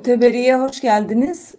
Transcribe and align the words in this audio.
Öteberi'ye 0.00 0.56
hoş 0.56 0.80
geldiniz. 0.80 1.54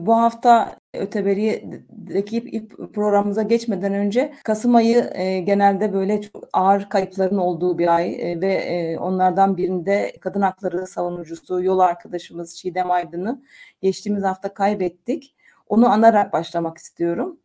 Bu 0.00 0.16
hafta 0.16 0.76
Öteberi'deki 0.94 2.68
programımıza 2.68 3.42
geçmeden 3.42 3.94
önce 3.94 4.34
Kasım 4.44 4.74
ayı 4.74 5.10
e, 5.14 5.40
genelde 5.40 5.92
böyle 5.92 6.20
çok 6.20 6.48
ağır 6.52 6.88
kayıpların 6.88 7.36
olduğu 7.38 7.78
bir 7.78 7.94
ay 7.96 8.32
e, 8.32 8.40
ve 8.40 8.52
e, 8.54 8.98
onlardan 8.98 9.56
birinde 9.56 10.12
kadın 10.20 10.40
hakları 10.40 10.86
savunucusu, 10.86 11.62
yol 11.62 11.78
arkadaşımız 11.78 12.56
Çiğdem 12.56 12.90
Aydın'ı 12.90 13.42
geçtiğimiz 13.82 14.24
hafta 14.24 14.54
kaybettik. 14.54 15.34
Onu 15.68 15.88
anarak 15.88 16.32
başlamak 16.32 16.78
istiyorum. 16.78 17.40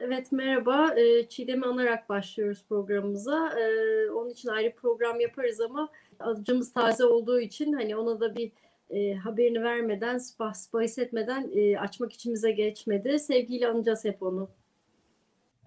Evet 0.00 0.32
merhaba. 0.32 0.94
E, 0.96 1.28
Çiğdem'i 1.28 1.66
anarak 1.66 2.08
başlıyoruz 2.08 2.64
programımıza. 2.68 3.48
E, 3.60 3.64
onun 4.10 4.30
için 4.30 4.48
ayrı 4.48 4.74
program 4.74 5.20
yaparız 5.20 5.60
ama 5.60 5.88
acımız 6.20 6.72
taze 6.72 7.04
olduğu 7.04 7.40
için 7.40 7.72
hani 7.72 7.96
ona 7.96 8.20
da 8.20 8.36
bir 8.36 8.52
e, 8.92 9.14
haberini 9.14 9.62
vermeden, 9.62 10.20
bahis 10.72 10.98
etmeden 10.98 11.50
e, 11.54 11.78
açmak 11.78 12.12
içimize 12.12 12.50
geçmedi. 12.50 13.18
Sevgiyle 13.18 13.68
anacağız 13.68 14.04
hep 14.04 14.22
onu. 14.22 14.48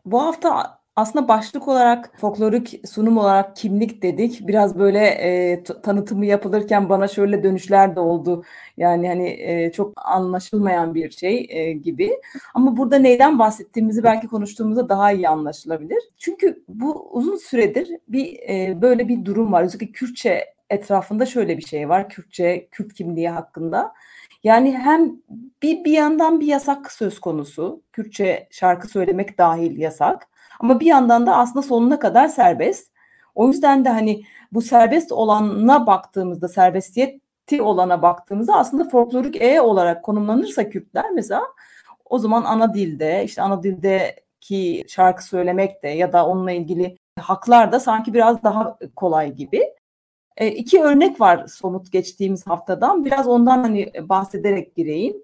Bu 0.06 0.22
hafta 0.22 0.80
aslında 0.96 1.28
başlık 1.28 1.68
olarak 1.68 2.12
folklorik 2.20 2.82
sunum 2.88 3.18
olarak 3.18 3.56
kimlik 3.56 4.02
dedik. 4.02 4.48
Biraz 4.48 4.80
böyle 4.80 5.00
e, 5.08 5.64
tanıtımı 5.64 6.26
yapılırken 6.26 6.90
bana 6.90 7.08
şöyle 7.08 7.44
dönüşler 7.44 7.96
de 7.96 8.00
oldu. 8.00 8.44
Yani 8.78 9.08
hani 9.08 9.30
e, 9.30 9.72
çok 9.72 9.94
anlaşılmayan 9.96 10.96
bir 10.96 11.12
şey 11.12 11.48
e, 11.50 11.74
gibi. 11.74 12.12
Ama 12.54 12.78
burada 12.78 12.98
neyden 12.98 13.40
bahsettiğimizi 13.40 14.04
belki 14.04 14.28
konuştuğumuzda 14.28 14.90
daha 14.90 15.12
iyi 15.12 15.30
anlaşılabilir. 15.30 16.00
Çünkü 16.18 16.64
bu 16.68 17.10
uzun 17.12 17.38
süredir 17.38 17.90
bir 18.08 18.40
e, 18.50 18.82
böyle 18.82 19.08
bir 19.08 19.26
durum 19.26 19.52
var. 19.52 19.64
Özellikle 19.64 19.92
Kürtçe 19.92 20.55
etrafında 20.70 21.26
şöyle 21.26 21.58
bir 21.58 21.66
şey 21.66 21.90
var. 21.90 22.10
Kürtçe, 22.10 22.68
Kürt 22.72 22.94
kimliği 22.94 23.30
hakkında. 23.30 23.94
Yani 24.44 24.78
hem 24.78 25.12
bir, 25.64 25.84
bir 25.86 25.92
yandan 25.92 26.40
bir 26.40 26.48
yasak 26.48 26.92
söz 26.92 27.20
konusu. 27.20 27.82
Kürtçe 27.94 28.48
şarkı 28.52 28.88
söylemek 28.88 29.38
dahil 29.38 29.78
yasak. 29.78 30.28
Ama 30.60 30.80
bir 30.80 30.86
yandan 30.86 31.28
da 31.28 31.38
aslında 31.38 31.62
sonuna 31.62 32.00
kadar 32.00 32.28
serbest. 32.28 32.92
O 33.36 33.48
yüzden 33.48 33.86
de 33.86 33.90
hani 33.90 34.24
bu 34.52 34.62
serbest 34.62 35.12
olana 35.12 35.88
baktığımızda, 35.88 36.48
serbestiyeti 36.48 37.62
olana 37.62 38.02
baktığımızda 38.02 38.54
aslında 38.54 38.90
folklorik 38.90 39.42
E 39.42 39.62
olarak 39.62 40.04
konumlanırsa 40.04 40.70
Kürtler 40.70 41.12
mesela 41.12 41.42
o 42.06 42.20
zaman 42.20 42.44
ana 42.44 42.74
dilde, 42.74 43.24
işte 43.24 43.42
ana 43.42 43.64
dildeki 43.64 44.86
şarkı 44.88 45.26
söylemek 45.26 45.84
de 45.84 45.88
ya 45.88 46.14
da 46.14 46.28
onunla 46.28 46.52
ilgili 46.52 46.98
haklar 47.20 47.72
da 47.72 47.80
sanki 47.80 48.14
biraz 48.14 48.44
daha 48.44 48.78
kolay 48.96 49.34
gibi. 49.34 49.64
E, 50.38 50.48
iki 50.48 50.82
örnek 50.82 51.22
var 51.22 51.48
somut 51.48 51.92
geçtiğimiz 51.92 52.48
haftadan. 52.48 53.06
Biraz 53.06 53.28
ondan 53.28 53.58
hani 53.64 53.92
bahsederek 54.10 54.76
gireyim. 54.76 55.18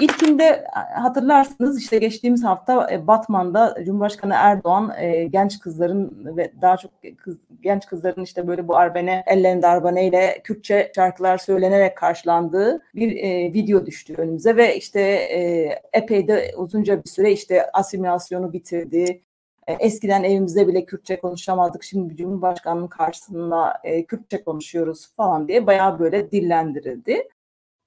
İlkinde 0.00 0.44
e, 0.44 0.94
hatırlarsınız 1.00 1.82
işte 1.82 1.98
geçtiğimiz 1.98 2.44
hafta 2.44 2.90
e, 2.92 3.06
Batman'da 3.06 3.76
Cumhurbaşkanı 3.84 4.34
Erdoğan 4.36 4.92
e, 4.98 5.24
genç 5.24 5.58
kızların 5.58 6.36
ve 6.36 6.52
daha 6.62 6.76
çok 6.76 6.90
kız, 7.16 7.38
genç 7.60 7.86
kızların 7.86 8.22
işte 8.22 8.46
böyle 8.46 8.68
bu 8.68 8.76
arbene 8.76 9.24
ellerinde 9.26 9.66
arbane 9.66 10.06
ile 10.06 10.40
Kürtçe 10.44 10.92
şarkılar 10.94 11.38
söylenerek 11.38 11.96
karşılandığı 11.96 12.82
bir 12.94 13.16
e, 13.16 13.52
video 13.52 13.86
düştü 13.86 14.14
önümüze 14.18 14.56
ve 14.56 14.76
işte 14.76 15.00
e, 15.00 15.68
epey 15.92 16.28
de 16.28 16.54
uzunca 16.56 17.04
bir 17.04 17.10
süre 17.10 17.32
işte 17.32 17.70
asimilasyonu 17.72 18.52
bitirdi. 18.52 19.20
E, 19.66 19.72
eskiden 19.72 20.24
evimizde 20.24 20.68
bile 20.68 20.84
Kürtçe 20.84 21.20
konuşamazdık. 21.20 21.84
Şimdi 21.84 22.16
Cumhurbaşkanı'nın 22.16 22.88
karşısında 22.88 23.80
e, 23.84 24.04
Kürtçe 24.04 24.44
konuşuyoruz 24.44 25.12
falan 25.16 25.48
diye 25.48 25.66
bayağı 25.66 25.98
böyle 25.98 26.30
dillendirildi. 26.30 27.28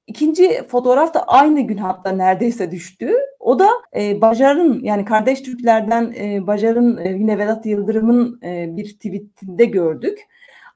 İkinci 0.07 0.63
fotoğraf 0.67 1.13
da 1.13 1.23
aynı 1.27 1.61
gün 1.61 1.77
hatta 1.77 2.11
neredeyse 2.11 2.71
düştü. 2.71 3.13
O 3.39 3.59
da 3.59 3.69
e, 3.95 4.21
Bajar'ın 4.21 4.83
yani 4.83 5.05
kardeş 5.05 5.41
Türklerden 5.41 6.13
e, 6.19 6.47
Bajar'ın 6.47 6.97
e, 6.97 7.09
yine 7.09 7.37
Vedat 7.37 7.66
Yıldırım'ın 7.66 8.39
e, 8.43 8.77
bir 8.77 8.93
tweetinde 8.93 9.66
gördük. 9.66 10.19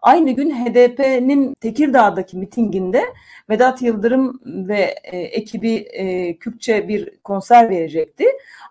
Aynı 0.01 0.31
gün 0.31 0.50
HDP'nin 0.50 1.53
Tekirdağ'daki 1.53 2.38
mitinginde 2.38 3.03
Vedat 3.50 3.81
Yıldırım 3.81 4.41
ve 4.45 4.95
e, 5.03 5.17
ekibi 5.17 5.75
e, 5.75 6.35
Kürtçe 6.38 6.88
bir 6.88 7.17
konser 7.23 7.69
verecekti. 7.69 8.25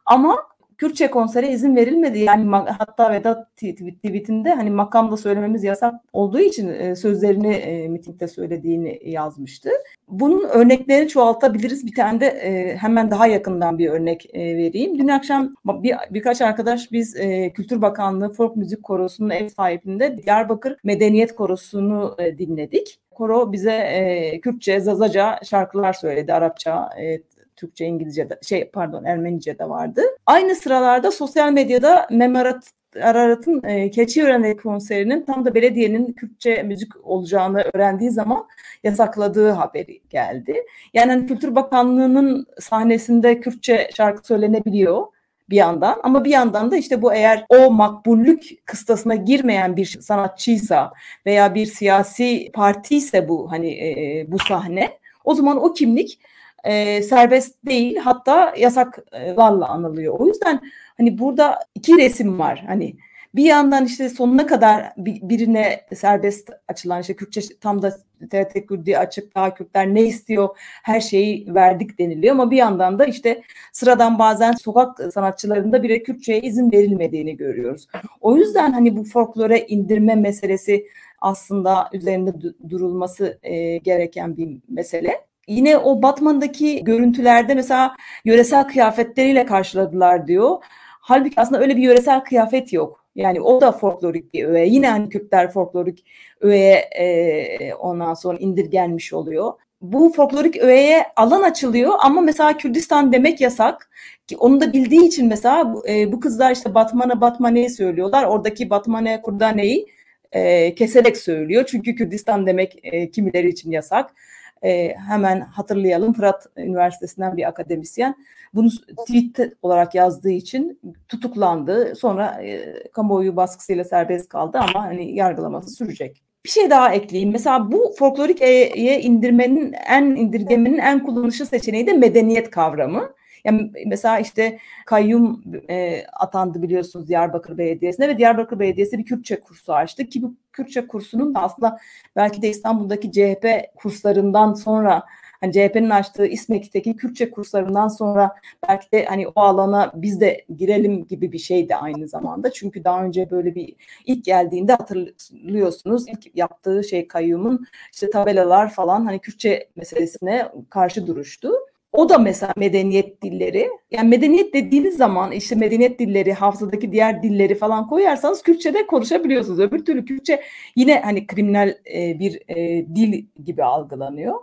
Ama 0.07 0.50
Kürtçe 0.81 1.11
konsere 1.11 1.49
izin 1.49 1.77
verilmedi. 1.77 2.19
Yani 2.19 2.57
hatta 2.79 3.13
Vedat 3.13 3.57
tweetinde 3.57 4.55
hani 4.55 4.71
makamda 4.71 5.17
söylememiz 5.17 5.65
yasak 5.65 5.95
olduğu 6.13 6.41
için 6.41 6.69
e, 6.69 6.97
sözlerini 6.97 7.53
e, 7.53 7.89
mitingde 7.89 8.29
söylediğini 8.29 9.01
yazmıştı. 9.05 9.71
Bunun 10.09 10.49
örneklerini 10.49 11.09
çoğaltabiliriz. 11.09 11.87
Bir 11.87 11.95
tane 11.95 12.21
de 12.21 12.27
e, 12.27 12.77
hemen 12.77 13.11
daha 13.11 13.27
yakından 13.27 13.79
bir 13.79 13.89
örnek 13.91 14.31
vereyim. 14.35 14.99
Dün 14.99 15.09
akşam 15.09 15.55
bir, 15.65 15.95
birkaç 16.11 16.41
arkadaş 16.41 16.93
biz 16.93 17.15
Kültür 17.55 17.83
Bakanlığı 17.83 18.33
Folk 18.33 18.57
Müzik 18.57 18.83
Korosu'nun 18.83 19.31
ev 19.31 19.49
sahibinde 19.49 20.19
Diyarbakır 20.23 20.77
Medeniyet 20.85 21.35
Korosu'nu 21.35 22.17
dinledik. 22.39 23.01
Koro 23.21 23.53
bize 23.53 23.73
e, 23.73 24.41
Kürtçe, 24.41 24.81
Zazaca 24.81 25.41
şarkılar 25.45 25.93
söyledi, 25.93 26.35
Arapça, 26.35 26.91
e, 27.01 27.21
Türkçe, 27.61 27.87
İngilizce 27.87 28.31
de, 28.31 28.39
şey 28.43 28.71
pardon 28.71 29.05
Ermenice 29.05 29.59
de 29.59 29.69
vardı. 29.69 30.03
Aynı 30.27 30.55
sıralarda 30.55 31.11
sosyal 31.11 31.53
medyada 31.53 32.09
Memarat 32.11 32.71
Ararat'ın 33.03 33.63
e, 33.65 33.91
Keçiören'deki 33.91 34.63
konserinin 34.63 35.25
tam 35.25 35.45
da 35.45 35.55
belediyenin 35.55 36.13
Kürtçe 36.13 36.63
müzik 36.63 37.07
olacağını 37.07 37.65
öğrendiği 37.75 38.11
zaman 38.11 38.47
yasakladığı 38.85 39.51
haberi 39.51 40.01
geldi. 40.11 40.65
Yani 40.95 41.13
hani 41.13 41.27
Kültür 41.27 41.55
Bakanlığı'nın 41.55 42.47
sahnesinde 42.61 43.41
Kürtçe 43.41 43.91
şarkı 43.97 44.27
söylenebiliyor 44.27 45.07
bir 45.51 45.57
yandan 45.57 46.01
ama 46.03 46.25
bir 46.25 46.31
yandan 46.31 46.71
da 46.71 46.77
işte 46.77 47.03
bu 47.03 47.15
eğer 47.15 47.45
o 47.49 47.71
makbullük 47.71 48.67
kıstasına 48.67 49.15
girmeyen 49.15 49.77
bir 49.77 49.99
sanatçıysa 50.01 50.93
veya 51.27 51.55
bir 51.55 51.67
siyasi 51.67 52.51
parti 52.53 52.97
ise 52.97 53.29
bu 53.29 53.53
hani 53.53 53.71
e, 53.71 54.25
bu 54.29 54.39
sahne 54.39 54.99
o 55.25 55.35
zaman 55.35 55.65
o 55.65 55.73
kimlik 55.73 56.21
e, 56.65 57.03
serbest 57.03 57.67
değil 57.67 57.97
hatta 57.97 58.55
yasaklarla 58.59 59.69
anılıyor. 59.69 60.21
O 60.21 60.27
yüzden 60.27 60.61
hani 60.97 61.19
burada 61.19 61.59
iki 61.75 61.99
resim 61.99 62.39
var. 62.39 62.65
Hani 62.67 62.97
bir 63.35 63.45
yandan 63.45 63.85
işte 63.85 64.09
sonuna 64.09 64.47
kadar 64.47 64.93
birine 64.97 65.81
serbest 65.95 66.51
açılan 66.69 67.01
işte 67.01 67.17
Kürtçe 67.17 67.41
tam 67.61 67.83
da 67.83 67.97
TRT 68.31 68.67
Kürdi 68.67 68.99
açık 68.99 69.35
daha 69.35 69.55
Kürtler 69.55 69.95
ne 69.95 70.03
istiyor 70.03 70.49
her 70.83 71.01
şeyi 71.01 71.55
verdik 71.55 71.99
deniliyor 71.99 72.35
ama 72.35 72.51
bir 72.51 72.57
yandan 72.57 72.99
da 72.99 73.05
işte 73.05 73.43
sıradan 73.73 74.19
bazen 74.19 74.53
sokak 74.53 75.13
sanatçılarında 75.13 75.83
bile 75.83 76.03
Kürtçe'ye 76.03 76.41
izin 76.41 76.73
verilmediğini 76.73 77.37
görüyoruz. 77.37 77.87
O 78.21 78.37
yüzden 78.37 78.73
hani 78.73 78.97
bu 78.97 79.05
folklore 79.05 79.67
indirme 79.67 80.15
meselesi 80.15 80.87
aslında 81.21 81.89
üzerinde 81.93 82.35
durulması 82.71 83.39
e, 83.43 83.77
gereken 83.77 84.37
bir 84.37 84.59
mesele. 84.69 85.30
Yine 85.51 85.79
o 85.79 86.03
Batman'daki 86.03 86.85
görüntülerde 86.85 87.55
mesela 87.55 87.97
yöresel 88.25 88.69
kıyafetleriyle 88.69 89.47
karşıladılar 89.47 90.27
diyor. 90.27 90.57
Halbuki 91.01 91.41
aslında 91.41 91.61
öyle 91.61 91.77
bir 91.77 91.83
yöresel 91.83 92.21
kıyafet 92.21 92.73
yok. 92.73 93.05
Yani 93.15 93.41
o 93.41 93.61
da 93.61 93.73
folklorik 93.73 94.35
bir 94.35 94.45
öğe. 94.45 94.67
Yine 94.67 94.89
hani 94.91 95.09
Kürtler 95.09 95.53
folklorik 95.53 96.05
öğeye 96.41 96.75
e, 96.77 97.75
ondan 97.75 98.15
sonra 98.15 98.39
indirgenmiş 98.39 99.13
oluyor. 99.13 99.53
Bu 99.81 100.13
folklorik 100.17 100.57
öğeye 100.57 101.05
alan 101.17 101.43
açılıyor 101.43 101.93
ama 102.03 102.21
mesela 102.21 102.57
Kürdistan 102.57 103.13
demek 103.13 103.41
yasak. 103.41 103.91
Ki 104.27 104.37
onu 104.37 104.61
da 104.61 104.73
bildiği 104.73 105.07
için 105.07 105.29
mesela 105.29 105.75
e, 105.89 106.13
bu 106.13 106.21
kızlar 106.21 106.53
işte 106.53 106.75
Batman'a 106.75 107.21
Batmane'yi 107.21 107.71
söylüyorlar. 107.71 108.25
Oradaki 108.25 108.71
Batmane 108.71 109.23
Kurdane'yi 109.23 109.87
e, 110.33 110.75
keserek 110.75 111.17
söylüyor. 111.17 111.65
Çünkü 111.71 111.95
Kürdistan 111.95 112.47
demek 112.47 112.79
e, 112.83 113.11
kimileri 113.11 113.49
için 113.49 113.71
yasak 113.71 114.15
e, 114.63 114.95
hemen 115.09 115.41
hatırlayalım 115.41 116.13
Fırat 116.13 116.47
Üniversitesi'nden 116.57 117.37
bir 117.37 117.49
akademisyen 117.49 118.15
bunu 118.55 118.71
tweet 119.07 119.53
olarak 119.63 119.95
yazdığı 119.95 120.31
için 120.31 120.81
tutuklandı. 121.09 121.97
Sonra 121.97 122.43
e, 122.43 122.83
kamuoyu 122.93 123.37
baskısıyla 123.37 123.85
serbest 123.85 124.29
kaldı 124.29 124.59
ama 124.59 124.85
hani 124.85 125.15
yargılaması 125.15 125.71
sürecek. 125.71 126.23
Bir 126.45 126.51
şey 126.51 126.71
daha 126.71 126.95
ekleyeyim. 126.95 127.33
Mesela 127.33 127.73
bu 127.73 127.95
folklorik 127.99 128.43
E'ye 128.43 129.01
indirmenin 129.01 129.75
en 129.89 130.05
indirgemenin 130.05 130.79
en 130.79 131.05
kullanışlı 131.05 131.47
seçeneği 131.47 131.87
de 131.87 131.93
medeniyet 131.93 132.51
kavramı. 132.51 133.11
Yani 133.45 133.73
mesela 133.87 134.19
işte 134.19 134.59
kayyum 134.87 135.45
e, 135.71 136.05
atandı 136.07 136.63
biliyorsunuz 136.63 137.09
Diyarbakır 137.09 137.59
Belediyesi'ne 137.59 138.09
ve 138.09 138.19
Diyarbakır 138.19 138.59
Belediyesi 138.59 138.99
bir 138.99 139.05
Kürtçe 139.05 139.41
kursu 139.41 139.75
açtı 139.75 140.07
ki 140.07 140.23
bu 140.23 140.35
Kürtçe 140.53 140.87
kursunun 140.87 141.35
da 141.35 141.43
aslında 141.43 141.79
belki 142.17 142.43
de 142.43 142.49
İstanbul'daki 142.49 143.13
CHP 143.13 143.47
kurslarından 143.77 144.55
sonra 144.55 145.03
hani 145.41 145.53
CHP'nin 145.53 145.91
açtığı 145.91 146.27
İSMEK'teki 146.27 146.97
Kürtçe 146.97 147.31
kurslarından 147.31 147.89
sonra 147.89 148.35
belki 148.69 148.93
de 148.93 149.05
hani 149.05 149.29
o 149.29 149.41
alana 149.41 149.93
biz 149.95 150.21
de 150.21 150.45
girelim 150.57 151.07
gibi 151.07 151.33
bir 151.33 151.39
şeydi 151.39 151.77
aynı 151.77 152.09
zamanda. 152.09 152.53
Çünkü 152.53 152.85
daha 152.85 153.05
önce 153.05 153.31
böyle 153.31 153.55
bir 153.55 153.75
ilk 154.07 154.25
geldiğinde 154.25 154.73
hatırlıyorsunuz 154.73 156.09
ilk 156.09 156.37
yaptığı 156.37 156.85
şey 156.85 157.09
kayyumun 157.09 157.67
işte 157.93 158.11
tabelalar 158.11 158.71
falan 158.71 159.05
hani 159.05 159.19
Kürtçe 159.19 159.69
meselesine 159.77 160.53
karşı 160.71 161.07
duruştu. 161.07 161.53
O 161.93 162.09
da 162.09 162.19
mesela 162.19 162.53
medeniyet 162.57 163.23
dilleri. 163.23 163.69
Yani 163.91 164.09
medeniyet 164.09 164.55
dediğiniz 164.55 164.97
zaman 164.97 165.33
işte 165.33 165.55
medeniyet 165.55 165.99
dilleri, 165.99 166.33
hafızadaki 166.33 166.93
diğer 166.93 167.23
dilleri 167.23 167.55
falan 167.55 167.87
koyarsanız 167.87 168.43
Kürtçe'de 168.43 168.87
konuşabiliyorsunuz. 168.87 169.61
Öbür 169.61 169.85
türlü 169.85 170.05
Kürtçe 170.05 170.43
yine 170.77 171.01
hani 171.01 171.27
kriminal 171.27 171.69
e, 171.69 172.19
bir 172.19 172.41
e, 172.49 172.87
dil 172.95 173.25
gibi 173.45 173.65
algılanıyor. 173.65 174.35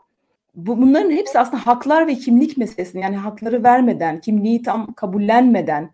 Bu, 0.56 0.82
bunların 0.82 1.12
hepsi 1.12 1.40
aslında 1.40 1.68
haklar 1.68 2.08
ve 2.08 2.16
kimlik 2.16 2.58
meselesi. 2.58 3.00
Yani 3.00 3.18
hakları 3.18 3.64
vermeden, 3.64 4.22
kimliği 4.22 4.62
tam 4.62 4.94
kabullenmeden 4.94 5.92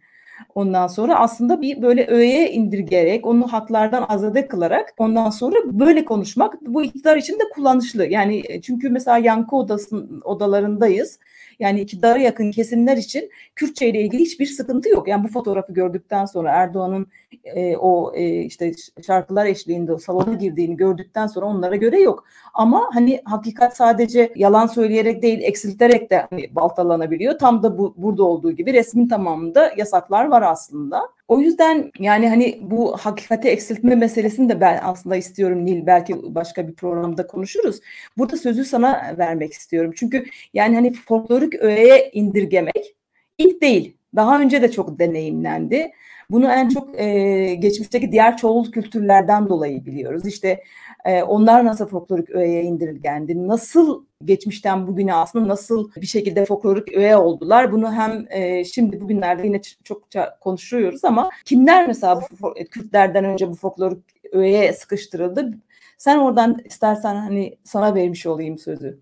ondan 0.55 0.87
sonra 0.87 1.19
aslında 1.19 1.61
bir 1.61 1.81
böyle 1.81 2.07
öğeye 2.07 2.51
indirgerek, 2.51 3.25
onu 3.25 3.47
haklardan 3.53 4.05
azade 4.09 4.47
kılarak 4.47 4.93
ondan 4.97 5.29
sonra 5.29 5.55
böyle 5.65 6.05
konuşmak 6.05 6.61
bu 6.61 6.83
iktidar 6.83 7.17
için 7.17 7.33
de 7.33 7.43
kullanışlı. 7.53 8.05
Yani 8.05 8.43
e, 8.45 8.61
çünkü 8.61 8.89
mesela 8.89 9.17
yankı 9.17 9.55
odasının 9.55 10.21
odalarındayız 10.21 11.19
yani 11.63 11.81
iktidara 11.81 12.19
yakın 12.19 12.51
kesimler 12.51 12.97
için 12.97 13.29
Kürtçe 13.55 13.89
ile 13.89 14.01
ilgili 14.01 14.21
hiçbir 14.21 14.45
sıkıntı 14.45 14.89
yok. 14.89 15.07
Yani 15.07 15.23
bu 15.23 15.27
fotoğrafı 15.27 15.73
gördükten 15.73 16.25
sonra 16.25 16.51
Erdoğan'ın 16.51 17.07
e, 17.43 17.77
o 17.77 18.13
e, 18.15 18.41
işte 18.41 18.71
şarkılar 19.05 19.45
eşliğinde 19.45 19.99
salona 19.99 20.33
girdiğini 20.33 20.77
gördükten 20.77 21.27
sonra 21.27 21.45
onlara 21.45 21.75
göre 21.75 22.01
yok. 22.01 22.23
Ama 22.53 22.89
hani 22.93 23.21
hakikat 23.25 23.77
sadece 23.77 24.33
yalan 24.35 24.67
söyleyerek 24.67 25.21
değil 25.21 25.39
eksilterek 25.41 26.09
de 26.09 26.27
hani 26.29 26.55
baltalanabiliyor. 26.55 27.39
Tam 27.39 27.63
da 27.63 27.77
bu 27.77 27.93
burada 27.97 28.23
olduğu 28.23 28.51
gibi 28.51 28.73
resmin 28.73 29.07
tamamında 29.07 29.73
yasaklar 29.77 30.25
var 30.25 30.41
aslında. 30.41 31.01
O 31.27 31.39
yüzden 31.39 31.91
yani 31.99 32.29
hani 32.29 32.59
bu 32.61 32.97
hakikati 32.97 33.47
eksiltme 33.49 33.95
meselesini 33.95 34.49
de 34.49 34.61
ben 34.61 34.79
aslında 34.83 35.15
istiyorum 35.15 35.65
Nil 35.65 35.85
belki 35.85 36.35
başka 36.35 36.67
bir 36.67 36.73
programda 36.75 37.27
konuşuruz. 37.27 37.79
Burada 38.17 38.37
sözü 38.37 38.65
sana 38.65 39.15
vermek 39.17 39.53
istiyorum. 39.53 39.91
Çünkü 39.95 40.25
yani 40.53 40.75
hani 40.75 40.93
folklorik 40.93 41.55
öğeye 41.55 42.11
indirgemek 42.13 42.95
ilk 43.37 43.61
değil. 43.61 43.97
Daha 44.15 44.39
önce 44.41 44.61
de 44.61 44.71
çok 44.71 44.99
deneyimlendi. 44.99 45.91
Bunu 46.29 46.51
en 46.51 46.69
çok 46.69 46.99
e, 47.01 47.55
geçmişteki 47.55 48.11
diğer 48.11 48.37
çoğul 48.37 48.71
kültürlerden 48.71 49.49
dolayı 49.49 49.85
biliyoruz. 49.85 50.25
İşte 50.27 50.63
e, 51.05 51.23
onlar 51.23 51.65
nasıl 51.65 51.87
folklorik 51.87 52.29
öğeye 52.29 52.63
indirilgendi, 52.63 53.47
nasıl 53.47 54.05
geçmişten 54.25 54.87
bugüne 54.87 55.13
aslında 55.13 55.47
nasıl 55.47 55.91
bir 55.95 56.05
şekilde 56.05 56.45
folklorik 56.45 56.93
öğe 56.97 57.17
oldular. 57.17 57.71
Bunu 57.71 57.93
hem 57.93 58.25
e, 58.29 58.65
şimdi 58.65 59.01
bugünlerde 59.01 59.47
yine 59.47 59.61
çokça 59.83 60.37
konuşuyoruz 60.41 61.05
ama 61.05 61.29
kimler 61.45 61.87
mesela 61.87 62.21
bu, 62.41 62.53
Kürtlerden 62.71 63.25
önce 63.25 63.49
bu 63.49 63.55
folklorik 63.55 64.03
öğeye 64.31 64.73
sıkıştırıldı? 64.73 65.53
Sen 65.97 66.17
oradan 66.17 66.59
istersen 66.65 67.15
hani 67.15 67.57
sana 67.63 67.95
vermiş 67.95 68.25
olayım 68.25 68.57
sözü. 68.57 68.99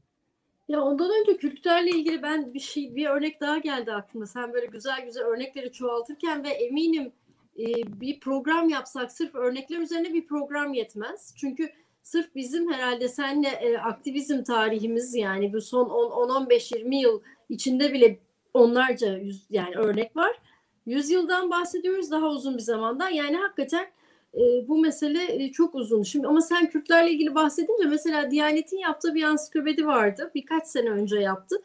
Ya 0.67 0.81
ondan 0.81 1.09
önce 1.21 1.37
Kürtlerle 1.37 1.89
ilgili 1.89 2.23
ben 2.23 2.53
bir 2.53 2.59
şey 2.59 2.95
bir 2.95 3.05
örnek 3.05 3.41
daha 3.41 3.57
geldi 3.57 3.93
aklıma. 3.93 4.25
Sen 4.25 4.53
böyle 4.53 4.65
güzel 4.65 5.05
güzel 5.05 5.23
örnekleri 5.23 5.71
çoğaltırken 5.71 6.43
ve 6.43 6.49
eminim 6.49 7.11
e, 7.59 7.65
bir 8.01 8.19
program 8.19 8.69
yapsak 8.69 9.11
sırf 9.11 9.35
örnekler 9.35 9.77
üzerine 9.77 10.13
bir 10.13 10.27
program 10.27 10.73
yetmez. 10.73 11.33
Çünkü 11.37 11.69
sırf 12.03 12.35
bizim 12.35 12.73
herhalde 12.73 13.07
senle 13.07 13.47
e, 13.47 13.77
aktivizm 13.77 14.43
tarihimiz 14.43 15.15
yani 15.15 15.53
bu 15.53 15.61
son 15.61 15.85
10-15-20 15.85 16.95
yıl 16.95 17.21
içinde 17.49 17.93
bile 17.93 18.19
onlarca 18.53 19.17
yüz, 19.17 19.45
yani 19.49 19.75
örnek 19.75 20.15
var. 20.15 20.37
Yüzyıldan 20.85 21.51
bahsediyoruz 21.51 22.11
daha 22.11 22.27
uzun 22.27 22.57
bir 22.57 22.63
zamandan. 22.63 23.09
Yani 23.09 23.37
hakikaten 23.37 23.85
e, 24.33 24.67
bu 24.67 24.77
mesele 24.77 25.43
e, 25.43 25.51
çok 25.51 25.75
uzun. 25.75 26.03
Şimdi 26.03 26.27
ama 26.27 26.41
sen 26.41 26.69
Kürtlerle 26.69 27.11
ilgili 27.11 27.35
bahsedince 27.35 27.87
mesela 27.89 28.31
Diyanet'in 28.31 28.77
yaptığı 28.77 29.15
bir 29.15 29.23
ansiklopedi 29.23 29.87
vardı. 29.87 30.31
Birkaç 30.35 30.67
sene 30.67 30.89
önce 30.89 31.19
yaptı. 31.19 31.55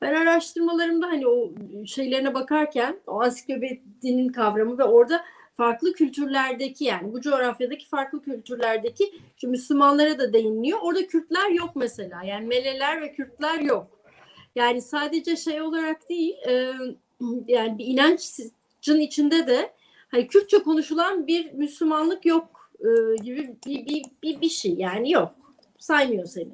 Ben 0.00 0.14
araştırmalarımda 0.14 1.06
hani 1.06 1.26
o 1.26 1.52
şeylerine 1.86 2.34
bakarken 2.34 2.96
o 3.06 3.22
ansiklopedinin 3.22 4.28
kavramı 4.28 4.78
ve 4.78 4.84
orada 4.84 5.24
farklı 5.54 5.92
kültürlerdeki 5.92 6.84
yani 6.84 7.12
bu 7.12 7.20
coğrafyadaki 7.20 7.88
farklı 7.88 8.22
kültürlerdeki 8.22 9.12
şu 9.36 9.48
Müslümanlara 9.48 10.18
da 10.18 10.32
değiniliyor. 10.32 10.78
Orada 10.82 11.06
Kürtler 11.06 11.50
yok 11.50 11.70
mesela. 11.76 12.22
Yani 12.24 12.46
Meleler 12.46 13.02
ve 13.02 13.12
Kürtler 13.12 13.60
yok. 13.60 13.86
Yani 14.56 14.82
sadece 14.82 15.36
şey 15.36 15.62
olarak 15.62 16.08
değil 16.08 16.34
e, 16.48 16.72
yani 17.48 17.78
bir 17.78 17.86
inancın 17.86 19.00
içinde 19.00 19.46
de 19.46 19.72
hani 20.08 20.26
Kürtçe 20.26 20.58
konuşulan 20.58 21.26
bir 21.26 21.52
Müslümanlık 21.52 22.26
yok 22.26 22.70
e, 22.80 23.22
gibi 23.22 23.56
bir, 23.66 23.86
bir, 23.86 24.04
bir, 24.22 24.40
bir 24.40 24.48
şey 24.48 24.74
yani 24.74 25.12
yok. 25.12 25.34
Saymıyor 25.78 26.26
seni. 26.26 26.52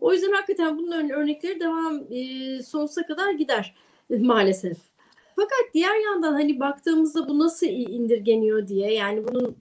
O 0.00 0.12
yüzden 0.12 0.32
hakikaten 0.32 0.78
bunların 0.78 1.10
örnekleri 1.10 1.60
devam 1.60 2.04
e, 2.10 2.62
sonsuza 2.62 3.06
kadar 3.06 3.32
gider 3.32 3.74
maalesef. 4.10 4.76
Fakat 5.36 5.74
diğer 5.74 6.04
yandan 6.04 6.32
hani 6.32 6.60
baktığımızda 6.60 7.28
bu 7.28 7.38
nasıl 7.38 7.66
indirgeniyor 7.66 8.68
diye 8.68 8.94
yani 8.94 9.28
bunun 9.28 9.56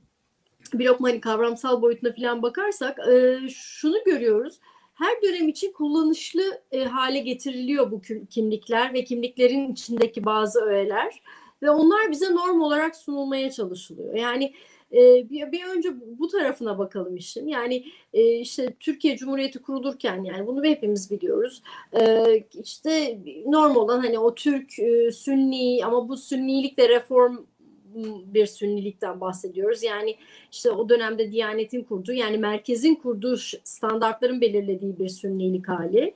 bir 0.73 0.85
lokma 0.85 1.09
hani 1.09 1.21
kavramsal 1.21 1.81
boyutuna 1.81 2.13
falan 2.13 2.41
bakarsak 2.41 2.99
e, 3.07 3.39
şunu 3.49 3.97
görüyoruz. 4.05 4.59
Her 4.93 5.21
dönem 5.21 5.49
için 5.49 5.71
kullanışlı 5.71 6.61
e, 6.71 6.83
hale 6.83 7.19
getiriliyor 7.19 7.91
bu 7.91 8.01
kimlikler 8.29 8.93
ve 8.93 9.03
kimliklerin 9.03 9.71
içindeki 9.71 10.25
bazı 10.25 10.61
öğeler 10.61 11.21
ve 11.61 11.69
onlar 11.69 12.11
bize 12.11 12.35
norm 12.35 12.61
olarak 12.61 12.95
sunulmaya 12.95 13.51
çalışılıyor. 13.51 14.13
Yani 14.13 14.53
bir, 15.29 15.51
bir 15.51 15.65
önce 15.77 15.89
bu 16.19 16.27
tarafına 16.27 16.77
bakalım 16.77 17.15
işin. 17.15 17.47
Yani 17.47 17.85
e, 18.13 18.39
işte 18.39 18.73
Türkiye 18.79 19.17
Cumhuriyeti 19.17 19.59
kurulurken 19.59 20.23
yani 20.23 20.47
bunu 20.47 20.65
hepimiz 20.65 21.11
biliyoruz. 21.11 21.61
E, 21.99 22.25
işte 22.63 23.19
norm 23.45 23.75
olan 23.75 23.99
hani 23.99 24.19
o 24.19 24.35
Türk 24.35 24.79
e, 24.79 25.11
Sünni 25.11 25.85
ama 25.85 26.09
bu 26.09 26.17
Sünnilik 26.17 26.77
de 26.77 26.89
reform 26.89 27.37
bir 28.25 28.45
sünnilikten 28.45 29.21
bahsediyoruz. 29.21 29.83
Yani 29.83 30.15
işte 30.51 30.71
o 30.71 30.89
dönemde 30.89 31.31
Diyanet'in 31.31 31.83
kurduğu 31.83 32.13
yani 32.13 32.37
merkezin 32.37 32.95
kurduğu 32.95 33.37
standartların 33.63 34.41
belirlediği 34.41 34.99
bir 34.99 35.09
sünnilik 35.09 35.67
hali. 35.67 36.13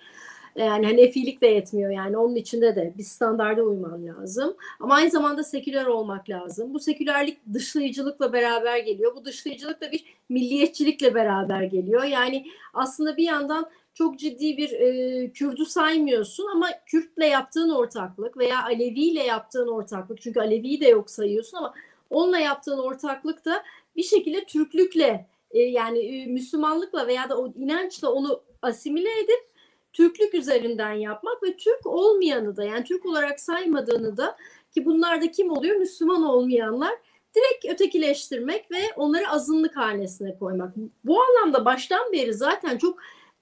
Yani 0.57 0.85
Hanefilik 0.85 1.41
de 1.41 1.47
yetmiyor 1.47 1.91
yani 1.91 2.17
onun 2.17 2.35
içinde 2.35 2.75
de 2.75 2.93
bir 2.97 3.03
standarda 3.03 3.63
uyman 3.63 4.07
lazım. 4.07 4.55
Ama 4.79 4.95
aynı 4.95 5.09
zamanda 5.09 5.43
seküler 5.43 5.85
olmak 5.85 6.29
lazım. 6.29 6.73
Bu 6.73 6.79
sekülerlik 6.79 7.39
dışlayıcılıkla 7.53 8.33
beraber 8.33 8.77
geliyor. 8.77 9.15
Bu 9.15 9.25
dışlayıcılık 9.25 9.81
da 9.81 9.91
bir 9.91 10.05
milliyetçilikle 10.29 11.15
beraber 11.15 11.63
geliyor. 11.63 12.03
Yani 12.03 12.47
aslında 12.73 13.17
bir 13.17 13.23
yandan 13.23 13.69
çok 13.93 14.19
ciddi 14.19 14.57
bir 14.57 14.71
e, 14.71 15.31
Kürdü 15.31 15.65
saymıyorsun 15.65 16.47
ama 16.55 16.69
Kürtle 16.85 17.25
yaptığın 17.25 17.69
ortaklık 17.69 18.37
veya 18.37 18.63
Alevi 18.63 18.99
ile 18.99 19.23
yaptığın 19.23 19.67
ortaklık 19.67 20.21
çünkü 20.21 20.39
Alevi'yi 20.39 20.81
de 20.81 20.87
yok 20.87 21.09
sayıyorsun 21.09 21.57
ama 21.57 21.73
onunla 22.09 22.39
yaptığın 22.39 22.77
ortaklık 22.77 23.45
da 23.45 23.63
bir 23.95 24.03
şekilde 24.03 24.45
Türklükle 24.45 25.27
e, 25.51 25.59
yani 25.59 25.99
e, 25.99 26.25
Müslümanlıkla 26.25 27.07
veya 27.07 27.29
da 27.29 27.37
o 27.37 27.53
inançla 27.53 28.11
onu 28.11 28.41
asimile 28.61 29.19
edip 29.19 29.56
Türklük 29.97 30.33
üzerinden 30.33 30.93
yapmak 30.93 31.43
ve 31.43 31.57
Türk 31.57 31.85
olmayanı 31.85 32.57
da 32.57 32.63
yani 32.63 32.83
Türk 32.83 33.05
olarak 33.05 33.39
saymadığını 33.39 34.17
da 34.17 34.37
ki 34.71 34.85
bunlar 34.85 35.21
da 35.21 35.31
kim 35.31 35.51
oluyor? 35.51 35.75
Müslüman 35.75 36.23
olmayanlar 36.23 36.93
direkt 37.35 37.73
ötekileştirmek 37.73 38.71
ve 38.71 38.81
onları 38.95 39.29
azınlık 39.29 39.77
hanesine 39.77 40.37
koymak. 40.37 40.73
Bu 41.03 41.21
anlamda 41.21 41.65
baştan 41.65 42.11
beri 42.11 42.33
zaten 42.33 42.77
çok 42.77 42.99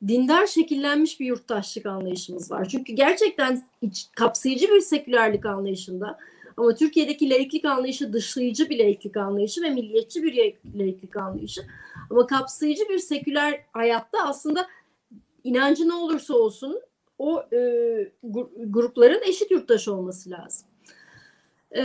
dindar 0.08 0.48
şekillenmiş 0.48 1.20
bir 1.20 1.26
yurttaşlık 1.26 1.86
anlayışımız 1.86 2.52
var. 2.52 2.68
Çünkü 2.70 2.94
gerçekten 2.94 3.64
iç, 3.82 4.08
kapsayıcı 4.16 4.68
bir 4.68 4.82
sekülerlik 4.82 5.46
anlayışında 5.46 6.18
ama 6.58 6.76
Türkiye'deki 6.76 7.30
laiklik 7.30 7.66
anlayışı 7.66 8.14
dışlayıcı 8.14 8.70
bir 8.70 8.80
laiklik 8.80 9.18
anlayışı 9.18 9.62
ve 9.62 9.70
milliyetçi 9.70 10.24
bir 10.24 10.54
laiklik 10.80 11.18
anlayışı. 11.18 11.62
Ama 12.10 12.28
kapsayıcı 12.28 12.90
bir 12.90 13.00
seküler 13.00 13.62
hayatta 13.74 14.18
aslında 14.24 14.68
inancı 15.46 15.88
ne 15.90 15.94
olursa 15.94 16.34
olsun 16.34 16.82
o 17.20 17.44
e, 17.54 17.60
grupların 18.64 19.22
eşit 19.28 19.52
yurttaş 19.52 19.88
olması 19.88 20.30
lazım. 20.30 20.68
E, 21.72 21.84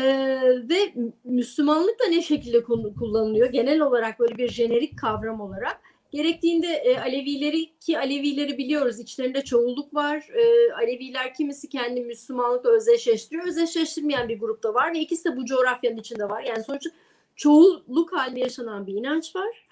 ve 0.69 0.95
Müslümanlık 1.25 2.01
da 2.01 2.09
ne 2.09 2.23
şekilde 2.23 2.65
kullanılıyor? 2.99 3.53
Genel 3.53 3.81
olarak 3.81 4.21
böyle 4.21 4.39
bir 4.39 4.49
jenerik 4.49 4.99
kavram 4.99 5.41
olarak. 5.41 5.81
Gerektiğinde 6.13 6.67
e, 6.67 6.99
Alevileri 6.99 7.79
ki 7.81 7.99
Alevileri 7.99 8.59
biliyoruz 8.59 9.01
içlerinde 9.01 9.45
çoğulluk 9.45 9.95
var. 9.95 10.29
E, 10.35 10.73
Aleviler 10.73 11.35
kimisi 11.35 11.69
kendi 11.69 12.01
Müslümanlıkla 12.01 12.71
özdeşleştiriyor. 12.71 13.47
Özdeşleştirmeyen 13.47 14.29
bir 14.29 14.39
grupta 14.39 14.75
var 14.75 14.95
ve 14.95 14.99
ikisi 14.99 15.25
de 15.25 15.37
bu 15.37 15.45
coğrafyanın 15.45 15.97
içinde 15.97 16.29
var. 16.29 16.43
Yani 16.43 16.65
sonuçta 16.65 16.91
çoğulluk 17.37 18.13
halinde 18.13 18.41
yaşanan 18.41 18.87
bir 18.87 18.95
inanç 18.95 19.37
var. 19.37 19.69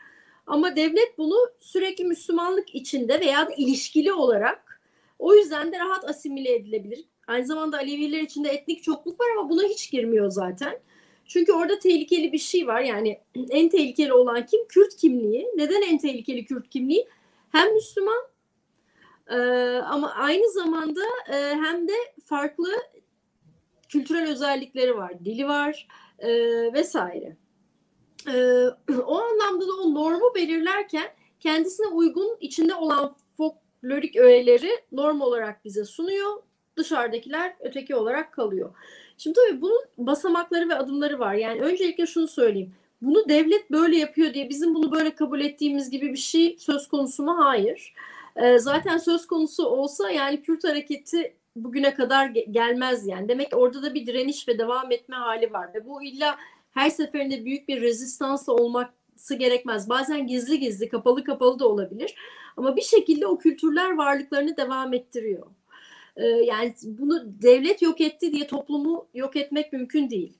Ama 0.48 0.76
devlet 0.76 1.18
bunu 1.18 1.36
sürekli 1.58 2.04
Müslümanlık 2.04 2.74
içinde 2.74 3.20
veya 3.20 3.48
ilişkili 3.56 4.12
olarak 4.12 4.80
O 5.18 5.34
yüzden 5.34 5.72
de 5.72 5.78
rahat 5.78 6.04
asimile 6.04 6.54
edilebilir. 6.54 7.04
Aynı 7.26 7.46
zamanda 7.46 7.78
Aleviler 7.78 8.20
içinde 8.20 8.48
etnik 8.48 8.82
çokluk 8.82 9.20
var 9.20 9.26
ama 9.38 9.50
buna 9.50 9.62
hiç 9.62 9.90
girmiyor 9.90 10.30
zaten. 10.30 10.80
Çünkü 11.26 11.52
orada 11.52 11.78
tehlikeli 11.78 12.32
bir 12.32 12.38
şey 12.38 12.66
var. 12.66 12.80
Yani 12.80 13.20
en 13.50 13.68
tehlikeli 13.68 14.12
olan 14.12 14.46
kim? 14.46 14.68
Kürt 14.68 14.96
kimliği. 14.96 15.48
Neden 15.56 15.82
en 15.82 15.98
tehlikeli 15.98 16.44
Kürt 16.44 16.68
kimliği? 16.70 17.08
Hem 17.52 17.74
Müslüman 17.74 18.22
e, 19.30 19.36
ama 19.78 20.12
aynı 20.12 20.52
zamanda 20.52 21.02
e, 21.32 21.34
hem 21.34 21.88
de 21.88 21.94
farklı 22.24 22.68
kültürel 23.88 24.30
özellikleri 24.30 24.96
var. 24.96 25.24
Dili 25.24 25.48
var 25.48 25.88
e, 26.18 26.28
vesaire. 26.72 27.36
E, 28.28 28.36
o 29.06 29.18
anlamda 29.18 29.68
da 29.68 29.72
o 29.84 29.94
normu 29.94 30.34
belirlerken 30.34 31.08
kendisine 31.40 31.86
uygun 31.86 32.36
içinde 32.40 32.74
olan 32.74 33.14
folklorik 33.36 34.16
öğeleri 34.16 34.70
norm 34.92 35.20
olarak 35.20 35.64
bize 35.64 35.84
sunuyor. 35.84 36.42
Dışarıdakiler 36.76 37.56
öteki 37.60 37.94
olarak 37.94 38.32
kalıyor. 38.32 38.74
Şimdi 39.18 39.38
tabii 39.40 39.60
bunun 39.60 39.80
basamakları 39.98 40.68
ve 40.68 40.74
adımları 40.74 41.18
var. 41.18 41.34
Yani 41.34 41.60
öncelikle 41.60 42.06
şunu 42.06 42.28
söyleyeyim. 42.28 42.74
Bunu 43.02 43.28
devlet 43.28 43.70
böyle 43.70 43.96
yapıyor 43.96 44.34
diye 44.34 44.48
bizim 44.48 44.74
bunu 44.74 44.92
böyle 44.92 45.14
kabul 45.14 45.40
ettiğimiz 45.40 45.90
gibi 45.90 46.12
bir 46.12 46.18
şey 46.18 46.56
söz 46.58 46.88
konusu 46.88 47.22
mu? 47.22 47.36
Hayır. 47.38 47.94
Ee, 48.36 48.58
zaten 48.58 48.98
söz 48.98 49.26
konusu 49.26 49.66
olsa 49.66 50.10
yani 50.10 50.42
Kürt 50.42 50.64
hareketi 50.64 51.34
bugüne 51.56 51.94
kadar 51.94 52.26
gelmez 52.26 53.06
yani. 53.06 53.28
Demek 53.28 53.56
orada 53.56 53.82
da 53.82 53.94
bir 53.94 54.06
direniş 54.06 54.48
ve 54.48 54.58
devam 54.58 54.92
etme 54.92 55.16
hali 55.16 55.52
var. 55.52 55.74
Ve 55.74 55.86
bu 55.86 56.02
illa 56.02 56.38
her 56.78 56.90
seferinde 56.90 57.44
büyük 57.44 57.68
bir 57.68 57.80
rezistansla 57.80 58.52
olması 58.52 59.34
gerekmez. 59.38 59.88
Bazen 59.88 60.26
gizli 60.26 60.60
gizli, 60.60 60.88
kapalı 60.88 61.24
kapalı 61.24 61.58
da 61.58 61.68
olabilir. 61.68 62.14
Ama 62.56 62.76
bir 62.76 62.82
şekilde 62.82 63.26
o 63.26 63.38
kültürler 63.38 63.96
varlıklarını 63.96 64.56
devam 64.56 64.94
ettiriyor. 64.94 65.46
Ee, 66.16 66.26
yani 66.26 66.74
bunu 66.84 67.42
devlet 67.42 67.82
yok 67.82 68.00
etti 68.00 68.32
diye 68.32 68.46
toplumu 68.46 69.08
yok 69.14 69.36
etmek 69.36 69.72
mümkün 69.72 70.10
değil. 70.10 70.32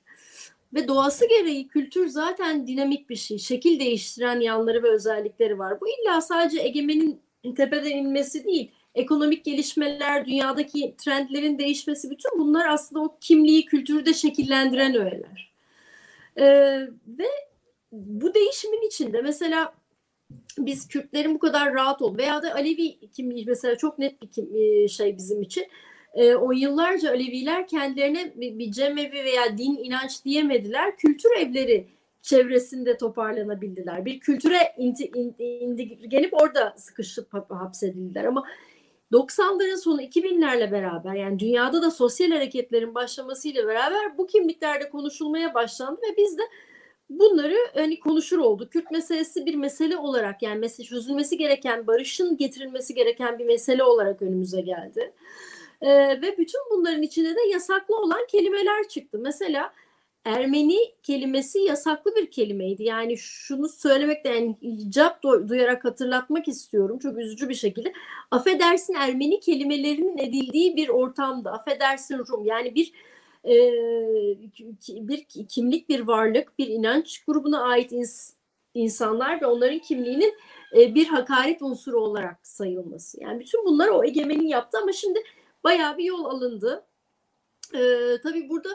Ve 0.73 0.87
doğası 0.87 1.29
gereği 1.29 1.67
kültür 1.67 2.07
zaten 2.07 2.67
dinamik 2.67 3.09
bir 3.09 3.15
şey. 3.15 3.37
Şekil 3.37 3.79
değiştiren 3.79 4.39
yanları 4.39 4.83
ve 4.83 4.89
özellikleri 4.89 5.59
var. 5.59 5.81
Bu 5.81 5.85
illa 5.87 6.21
sadece 6.21 6.61
egemenin 6.61 7.19
tepeden 7.55 7.97
inmesi 7.97 8.43
değil. 8.43 8.71
Ekonomik 8.95 9.45
gelişmeler, 9.45 10.25
dünyadaki 10.25 10.95
trendlerin 10.97 11.59
değişmesi 11.59 12.09
bütün 12.09 12.39
bunlar 12.39 12.67
aslında 12.67 13.01
o 13.01 13.17
kimliği, 13.21 13.65
kültürü 13.65 14.05
de 14.05 14.13
şekillendiren 14.13 14.95
öğeler. 14.95 15.48
Ee, 16.39 16.87
ve 17.07 17.27
bu 17.91 18.33
değişimin 18.33 18.87
içinde 18.87 19.21
mesela 19.21 19.73
biz 20.57 20.87
Kürtlerin 20.87 21.35
bu 21.35 21.39
kadar 21.39 21.73
rahat 21.73 22.01
ol 22.01 22.17
veya 22.17 22.43
da 22.43 22.55
Alevi 22.55 23.09
kimliği 23.11 23.45
mesela 23.45 23.75
çok 23.75 23.99
net 23.99 24.21
bir 24.21 24.27
kim, 24.27 24.55
e, 24.55 24.87
şey 24.87 25.17
bizim 25.17 25.41
için. 25.41 25.67
E, 26.13 26.35
o 26.35 26.51
yıllarca 26.51 27.09
Aleviler 27.09 27.67
kendilerine 27.67 28.33
bir, 28.35 28.59
bir 28.59 28.71
cemevi 28.71 29.23
veya 29.23 29.57
din 29.57 29.77
inanç 29.83 30.25
diyemediler. 30.25 30.97
Kültür 30.97 31.29
evleri 31.39 31.87
çevresinde 32.21 32.97
toparlanabildiler. 32.97 34.05
Bir 34.05 34.19
kültüre 34.19 34.73
indi, 34.77 35.11
indirgenip 35.39 36.33
orada 36.33 36.73
sıkışıp 36.77 37.33
hapsedildiler 37.49 38.23
ama 38.23 38.45
90'ların 39.11 39.77
sonu 39.77 40.01
2000'lerle 40.01 40.71
beraber 40.71 41.15
yani 41.15 41.39
dünyada 41.39 41.81
da 41.81 41.91
sosyal 41.91 42.31
hareketlerin 42.31 42.95
başlamasıyla 42.95 43.67
beraber 43.67 44.17
bu 44.17 44.27
kimliklerde 44.27 44.89
konuşulmaya 44.89 45.53
başlandı 45.53 46.01
ve 46.01 46.17
biz 46.17 46.37
de 46.37 46.41
bunları 47.09 47.57
hani 47.73 47.99
konuşur 47.99 48.37
oldu. 48.37 48.69
Kürt 48.69 48.91
meselesi 48.91 49.45
bir 49.45 49.55
mesele 49.55 49.97
olarak 49.97 50.41
yani 50.41 50.59
mesele 50.59 50.87
çözülmesi 50.87 51.37
gereken, 51.37 51.87
barışın 51.87 52.37
getirilmesi 52.37 52.93
gereken 52.93 53.39
bir 53.39 53.45
mesele 53.45 53.83
olarak 53.83 54.21
önümüze 54.21 54.61
geldi. 54.61 55.13
Ee, 55.81 56.21
ve 56.21 56.37
bütün 56.37 56.61
bunların 56.71 57.01
içinde 57.01 57.35
de 57.35 57.41
yasaklı 57.51 57.97
olan 57.97 58.27
kelimeler 58.27 58.87
çıktı. 58.87 59.19
Mesela 59.21 59.73
Ermeni 60.29 60.77
kelimesi 61.03 61.59
yasaklı 61.59 62.15
bir 62.15 62.31
kelimeydi. 62.31 62.83
Yani 62.83 63.17
şunu 63.17 63.69
söylemek 63.69 64.25
de 64.25 64.29
yani 64.29 64.57
icap 64.61 65.23
duyarak 65.23 65.85
hatırlatmak 65.85 66.47
istiyorum. 66.47 66.99
Çok 66.99 67.17
üzücü 67.17 67.49
bir 67.49 67.55
şekilde. 67.55 67.93
Affedersin 68.31 68.93
Ermeni 68.93 69.39
kelimelerinin 69.39 70.17
edildiği 70.17 70.75
bir 70.75 70.89
ortamda. 70.89 71.51
Affedersin 71.51 72.17
Rum. 72.17 72.45
Yani 72.45 72.75
bir 72.75 72.93
e, 73.45 73.53
bir 74.89 75.23
kimlik, 75.25 75.89
bir 75.89 75.99
varlık, 75.99 76.59
bir 76.59 76.67
inanç 76.67 77.23
grubuna 77.23 77.61
ait 77.61 77.91
ins 77.91 78.33
insanlar 78.73 79.41
ve 79.41 79.45
onların 79.45 79.79
kimliğinin 79.79 80.33
e, 80.77 80.95
bir 80.95 81.07
hakaret 81.07 81.61
unsuru 81.61 82.01
olarak 82.01 82.47
sayılması. 82.47 83.23
Yani 83.23 83.39
bütün 83.39 83.65
bunlar 83.65 83.87
o 83.87 84.03
egemenin 84.03 84.47
yaptı 84.47 84.77
ama 84.81 84.91
şimdi 84.91 85.19
bayağı 85.63 85.97
bir 85.97 86.03
yol 86.03 86.25
alındı. 86.25 86.85
E, 87.73 87.81
tabii 88.23 88.49
burada 88.49 88.69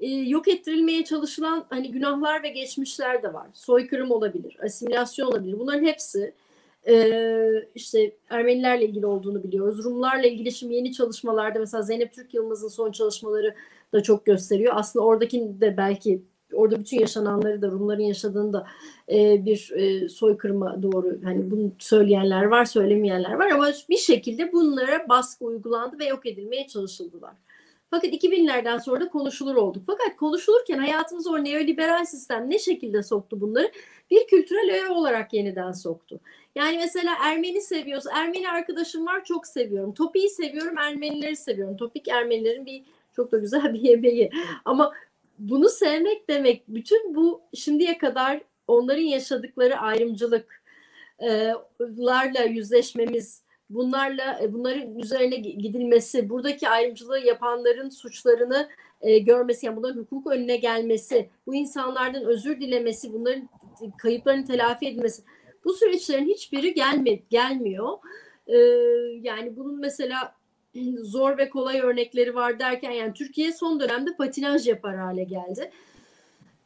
e, 0.00 0.08
yok 0.08 0.48
ettirilmeye 0.48 1.04
çalışılan 1.04 1.66
hani 1.70 1.90
günahlar 1.90 2.42
ve 2.42 2.48
geçmişler 2.48 3.22
de 3.22 3.34
var. 3.34 3.46
Soykırım 3.52 4.10
olabilir, 4.10 4.56
asimilasyon 4.64 5.26
olabilir. 5.26 5.58
Bunların 5.58 5.84
hepsi 5.84 6.34
e, 6.88 7.66
işte 7.74 8.12
Ermenilerle 8.30 8.84
ilgili 8.84 9.06
olduğunu 9.06 9.42
biliyoruz. 9.42 9.84
Rumlarla 9.84 10.26
ilgili 10.26 10.52
şimdi 10.52 10.74
yeni 10.74 10.92
çalışmalarda 10.92 11.58
mesela 11.58 11.82
Zeynep 11.82 12.12
Türk 12.12 12.34
Yılmaz'ın 12.34 12.68
son 12.68 12.92
çalışmaları 12.92 13.54
da 13.92 14.02
çok 14.02 14.26
gösteriyor. 14.26 14.72
Aslında 14.76 15.04
oradaki 15.04 15.60
de 15.60 15.76
belki 15.76 16.22
orada 16.52 16.78
bütün 16.78 17.00
yaşananları 17.00 17.62
da 17.62 17.68
Rumların 17.68 18.02
yaşadığını 18.02 18.52
da 18.52 18.66
e, 19.12 19.44
bir 19.44 19.72
e, 19.76 20.08
soykırıma 20.08 20.82
doğru 20.82 21.18
hani 21.24 21.50
bunu 21.50 21.72
söyleyenler 21.78 22.44
var 22.44 22.64
söylemeyenler 22.64 23.32
var 23.32 23.50
ama 23.50 23.68
bir 23.88 23.96
şekilde 23.96 24.52
bunlara 24.52 25.08
baskı 25.08 25.44
uygulandı 25.44 25.98
ve 25.98 26.04
yok 26.04 26.26
edilmeye 26.26 26.66
çalışıldılar. 26.66 27.32
Fakat 27.90 28.12
2000'lerden 28.12 28.78
sonra 28.78 29.00
da 29.00 29.08
konuşulur 29.08 29.54
olduk. 29.54 29.82
Fakat 29.86 30.16
konuşulurken 30.16 30.78
hayatımız 30.78 31.26
o 31.26 31.44
neoliberal 31.44 32.04
sistem 32.04 32.50
ne 32.50 32.58
şekilde 32.58 33.02
soktu 33.02 33.40
bunları? 33.40 33.72
Bir 34.10 34.26
kültürel 34.26 34.74
öğe 34.74 34.88
olarak 34.88 35.32
yeniden 35.32 35.72
soktu. 35.72 36.20
Yani 36.54 36.78
mesela 36.78 37.14
Ermeni 37.22 37.60
seviyorsa, 37.60 38.10
Ermeni 38.14 38.50
arkadaşım 38.50 39.06
var 39.06 39.24
çok 39.24 39.46
seviyorum. 39.46 39.94
Topik'i 39.94 40.28
seviyorum, 40.28 40.78
Ermenileri 40.78 41.36
seviyorum. 41.36 41.76
Topik 41.76 42.08
Ermenilerin 42.08 42.66
bir 42.66 42.82
çok 43.16 43.32
da 43.32 43.38
güzel 43.38 43.64
bir 43.74 43.80
yemeği. 43.80 44.30
Ama 44.64 44.92
bunu 45.38 45.68
sevmek 45.68 46.28
demek 46.28 46.62
bütün 46.68 47.14
bu 47.14 47.40
şimdiye 47.54 47.98
kadar 47.98 48.40
onların 48.68 49.02
yaşadıkları 49.02 49.78
ayrımcılıklarla 49.78 52.42
yüzleşmemiz, 52.48 53.42
bunlarla 53.70 54.40
e, 54.42 54.52
bunların 54.52 54.98
üzerine 54.98 55.36
gidilmesi, 55.36 56.28
buradaki 56.28 56.68
ayrımcılığı 56.68 57.18
yapanların 57.18 57.88
suçlarını 57.88 58.68
e, 59.00 59.18
görmesi, 59.18 59.66
yani 59.66 59.76
bunların 59.76 60.00
hukuk 60.00 60.26
önüne 60.26 60.56
gelmesi, 60.56 61.30
bu 61.46 61.54
insanlardan 61.54 62.24
özür 62.24 62.60
dilemesi, 62.60 63.12
bunların 63.12 63.48
kayıplarını 63.98 64.46
telafi 64.46 64.86
edilmesi, 64.86 65.22
bu 65.64 65.72
süreçlerin 65.72 66.28
hiçbiri 66.28 66.74
gelme, 66.74 67.14
gelmiyor. 67.30 67.98
E, 68.46 68.56
yani 69.22 69.56
bunun 69.56 69.80
mesela 69.80 70.34
zor 71.02 71.38
ve 71.38 71.50
kolay 71.50 71.80
örnekleri 71.80 72.34
var 72.34 72.58
derken 72.58 72.90
yani 72.90 73.12
Türkiye 73.12 73.52
son 73.52 73.80
dönemde 73.80 74.16
patinaj 74.16 74.68
yapar 74.68 74.96
hale 74.96 75.24
geldi. 75.24 75.70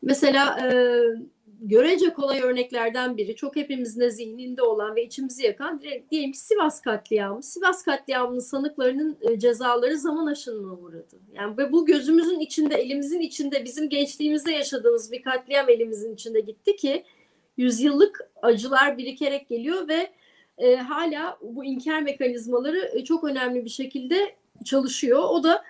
Mesela 0.02 0.58
e, 0.60 0.72
görece 1.62 2.12
kolay 2.12 2.40
örneklerden 2.40 3.16
biri 3.16 3.36
çok 3.36 3.56
hepimizin 3.56 4.00
de 4.00 4.10
zihninde 4.10 4.62
olan 4.62 4.96
ve 4.96 5.04
içimizi 5.04 5.46
yakan 5.46 5.82
diyelim 6.10 6.32
ki 6.32 6.38
Sivas 6.38 6.80
katliamı. 6.80 7.42
Sivas 7.42 7.82
katliamının 7.82 8.40
sanıklarının 8.40 9.18
e, 9.20 9.38
cezaları 9.38 9.98
zaman 9.98 10.26
aşımına 10.26 10.72
uğradı. 10.72 11.16
Yani 11.34 11.58
ve 11.58 11.72
bu 11.72 11.86
gözümüzün 11.86 12.40
içinde, 12.40 12.74
elimizin 12.74 13.20
içinde 13.20 13.64
bizim 13.64 13.88
gençliğimizde 13.88 14.52
yaşadığımız 14.52 15.12
bir 15.12 15.22
katliam 15.22 15.68
elimizin 15.68 16.14
içinde 16.14 16.40
gitti 16.40 16.76
ki 16.76 17.04
yüzyıllık 17.56 18.30
acılar 18.42 18.98
birikerek 18.98 19.48
geliyor 19.48 19.88
ve 19.88 20.10
e, 20.58 20.76
hala 20.76 21.38
bu 21.42 21.64
inkar 21.64 22.02
mekanizmaları 22.02 22.90
e, 22.94 23.04
çok 23.04 23.24
önemli 23.24 23.64
bir 23.64 23.70
şekilde 23.70 24.34
çalışıyor. 24.64 25.22
O 25.22 25.42
da 25.42 25.64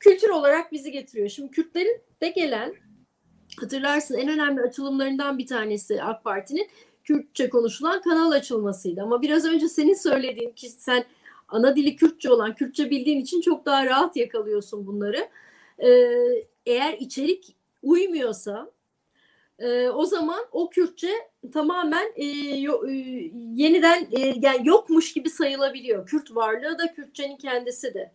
kültür 0.00 0.28
olarak 0.28 0.72
bizi 0.72 0.92
getiriyor. 0.92 1.28
Şimdi 1.28 1.50
Kürtlerin 1.50 2.00
de 2.20 2.28
gelen 2.28 2.74
hatırlarsın 3.60 4.14
en 4.14 4.28
önemli 4.28 4.60
açılımlarından 4.60 5.38
bir 5.38 5.46
tanesi 5.46 6.02
AK 6.02 6.24
Parti'nin 6.24 6.68
Kürtçe 7.04 7.50
konuşulan 7.50 8.02
kanal 8.02 8.30
açılmasıydı. 8.30 9.02
Ama 9.02 9.22
biraz 9.22 9.44
önce 9.44 9.68
senin 9.68 9.94
söylediğin 9.94 10.52
ki 10.52 10.68
sen 10.68 11.04
ana 11.48 11.76
dili 11.76 11.96
Kürtçe 11.96 12.32
olan, 12.32 12.54
Kürtçe 12.54 12.90
bildiğin 12.90 13.20
için 13.20 13.40
çok 13.40 13.66
daha 13.66 13.86
rahat 13.86 14.16
yakalıyorsun 14.16 14.86
bunları. 14.86 15.28
Ee, 15.78 16.44
eğer 16.66 16.92
içerik 16.92 17.56
uymuyorsa 17.82 18.70
e, 19.58 19.88
o 19.88 20.06
zaman 20.06 20.40
o 20.52 20.70
Kürtçe 20.70 21.12
tamamen 21.52 22.12
e, 22.16 22.26
yo, 22.56 22.88
e, 22.88 22.92
yeniden 23.34 24.06
e, 24.12 24.34
yani 24.40 24.68
yokmuş 24.68 25.12
gibi 25.12 25.30
sayılabiliyor. 25.30 26.06
Kürt 26.06 26.36
varlığı 26.36 26.78
da 26.78 26.92
Kürtçenin 26.92 27.36
kendisi 27.36 27.94
de. 27.94 28.12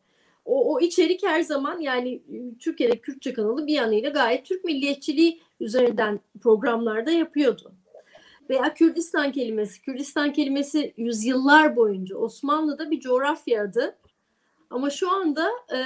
O, 0.47 0.73
o 0.73 0.79
içerik 0.79 1.23
her 1.23 1.41
zaman 1.41 1.79
yani 1.79 2.13
e, 2.13 2.57
Türkiye'de 2.59 2.97
Kürtçe 2.97 3.33
kanalı 3.33 3.67
bir 3.67 3.73
yanıyla 3.73 4.09
gayet 4.09 4.45
Türk 4.45 4.63
milliyetçiliği 4.63 5.41
üzerinden 5.59 6.19
programlarda 6.41 7.11
yapıyordu. 7.11 7.73
Veya 8.49 8.73
Kürdistan 8.73 9.31
kelimesi. 9.31 9.81
Kürdistan 9.81 10.33
kelimesi 10.33 10.93
yüzyıllar 10.97 11.75
boyunca 11.75 12.17
Osmanlı'da 12.17 12.91
bir 12.91 12.99
coğrafya 12.99 13.63
adı. 13.63 13.97
Ama 14.69 14.89
şu 14.89 15.11
anda 15.11 15.49
e, 15.73 15.79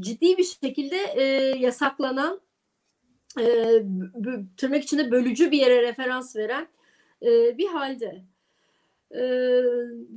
ciddi 0.00 0.38
bir 0.38 0.44
şekilde 0.44 0.96
e, 0.96 1.22
yasaklanan, 1.58 2.40
e, 3.40 3.44
tırnak 4.56 4.84
içinde 4.84 5.10
bölücü 5.10 5.50
bir 5.50 5.58
yere 5.58 5.82
referans 5.82 6.36
veren 6.36 6.68
e, 7.22 7.58
bir 7.58 7.66
halde. 7.66 8.24
E, 9.10 9.20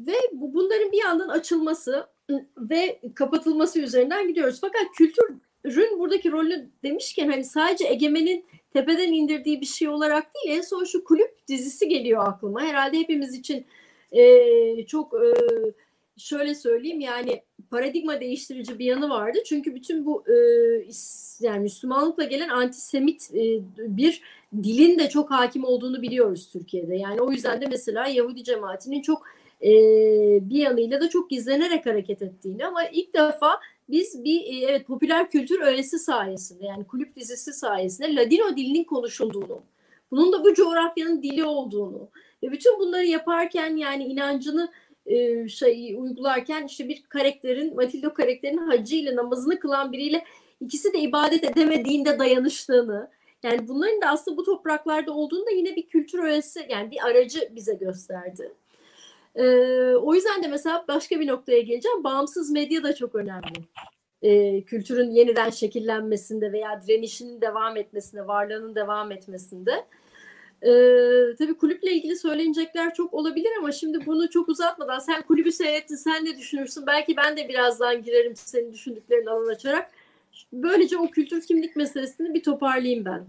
ve 0.08 0.16
bu, 0.32 0.54
bunların 0.54 0.92
bir 0.92 0.98
yandan 0.98 1.28
açılması 1.28 2.08
ve 2.58 3.00
kapatılması 3.16 3.80
üzerinden 3.80 4.28
gidiyoruz. 4.28 4.58
Fakat 4.62 4.82
kültürün 4.98 6.00
buradaki 6.00 6.32
rolü 6.32 6.70
demişken 6.84 7.30
hani 7.30 7.44
sadece 7.44 7.88
egemenin 7.88 8.46
tepeden 8.74 9.12
indirdiği 9.12 9.62
bir 9.62 9.66
şey 9.66 9.88
olarak 9.88 10.24
değil 10.34 10.58
en 10.58 10.62
son 10.62 10.84
şu 10.84 11.04
kulüp 11.04 11.48
dizisi 11.48 11.90
geliyor 11.90 12.28
aklıma. 12.28 12.62
Herhalde 12.62 13.00
hepimiz 13.00 13.36
için 13.36 13.66
e, 14.12 14.86
çok 14.86 15.14
e, 15.14 15.34
şöyle 16.22 16.56
söyleyeyim 16.56 17.00
yani 17.00 17.42
paradigma 17.72 18.22
değiştirici 18.22 18.80
bir 18.80 18.86
yanı 18.86 19.10
vardı. 19.10 19.40
Çünkü 19.46 19.76
bütün 19.76 20.06
bu 20.06 20.24
e, 20.28 20.36
yani 21.40 21.60
Müslümanlıkla 21.60 22.24
gelen 22.24 22.50
antisemit 22.50 23.32
e, 23.34 23.60
bir 23.78 24.22
dilin 24.64 25.00
de 25.00 25.10
çok 25.10 25.32
hakim 25.32 25.64
olduğunu 25.64 26.02
biliyoruz 26.02 26.50
Türkiye'de. 26.52 26.96
Yani 26.96 27.22
o 27.22 27.32
yüzden 27.32 27.62
de 27.62 27.66
mesela 27.66 28.08
Yahudi 28.08 28.44
cemaatinin 28.44 29.02
çok 29.02 29.24
e, 29.64 29.70
bir 30.50 30.58
yanıyla 30.58 31.02
da 31.02 31.10
çok 31.10 31.30
gizlenerek 31.30 31.86
hareket 31.86 32.22
ettiğini 32.22 32.66
ama 32.66 32.84
ilk 32.84 33.14
defa 33.14 33.60
biz 33.90 34.24
bir 34.24 34.42
e, 34.42 34.66
evet 34.70 34.88
popüler 34.88 35.30
kültür 35.30 35.62
öğesi 35.62 36.00
sayesinde 36.00 36.66
yani 36.66 36.84
kulüp 36.84 37.16
dizisi 37.16 37.54
sayesinde 37.54 38.16
Ladino 38.16 38.58
dilinin 38.58 38.84
konuşulduğunu, 38.84 39.62
bunun 40.12 40.34
da 40.34 40.44
bu 40.44 40.54
coğrafyanın 40.54 41.24
dili 41.24 41.46
olduğunu 41.46 42.10
ve 42.44 42.52
bütün 42.52 42.80
bunları 42.80 43.06
yaparken 43.06 43.76
yani 43.76 44.04
inancını 44.04 44.72
e, 45.06 45.48
şey 45.48 45.96
uygularken 45.98 46.66
işte 46.66 46.90
bir 46.90 47.04
karakterin 47.04 47.76
Matildo 47.76 48.14
karakterinin 48.14 48.68
hacı 48.68 48.96
ile 48.96 49.16
namazını 49.16 49.60
kılan 49.60 49.92
biriyle 49.92 50.26
ikisi 50.62 50.94
de 50.94 51.00
ibadet 51.00 51.44
edemediğinde 51.44 52.20
dayanıştığını 52.20 53.10
yani 53.44 53.68
bunların 53.68 54.02
da 54.02 54.08
aslında 54.08 54.38
bu 54.38 54.44
topraklarda 54.44 55.12
olduğunu 55.12 55.46
da 55.46 55.52
yine 55.52 55.76
bir 55.76 55.88
kültür 55.88 56.20
öğesi 56.20 56.66
yani 56.70 56.92
bir 56.92 57.06
aracı 57.06 57.50
bize 57.56 57.74
gösterdi. 57.74 58.54
E, 59.36 59.46
o 59.96 60.14
yüzden 60.14 60.44
de 60.44 60.48
mesela 60.48 60.86
başka 60.88 61.20
bir 61.20 61.28
noktaya 61.28 61.60
geleceğim. 61.60 62.04
Bağımsız 62.04 62.52
medya 62.52 62.84
da 62.84 62.96
çok 62.96 63.16
önemli. 63.16 63.66
E, 64.22 64.62
kültürün 64.62 65.12
yeniden 65.12 65.50
şekillenmesinde 65.50 66.52
veya 66.52 66.82
direnişinin 66.88 67.42
devam 67.42 67.78
etmesinde, 67.78 68.28
varlığının 68.28 68.76
devam 68.76 69.12
etmesinde. 69.12 69.72
E, 70.62 70.72
tabii 71.36 71.58
kulüple 71.92 71.96
ilgili 71.96 72.16
söylenecekler 72.16 72.94
çok 72.94 73.14
olabilir 73.14 73.50
ama 73.60 73.72
şimdi 73.72 74.06
bunu 74.06 74.30
çok 74.30 74.50
uzatmadan 74.50 75.00
sen 75.00 75.22
kulübü 75.22 75.52
seyrettin, 75.52 75.96
sen 75.96 76.26
ne 76.26 76.38
düşünürsün? 76.38 76.84
Belki 76.88 77.18
ben 77.18 77.38
de 77.38 77.50
birazdan 77.50 78.04
girerim 78.04 78.34
senin 78.36 78.74
düşündüklerini 78.74 79.30
alan 79.30 79.54
açarak. 79.54 79.92
Böylece 80.54 80.98
o 80.98 81.08
kültür 81.08 81.42
kimlik 81.42 81.76
meselesini 81.76 82.34
bir 82.34 82.44
toparlayayım 82.44 83.06
ben. 83.06 83.26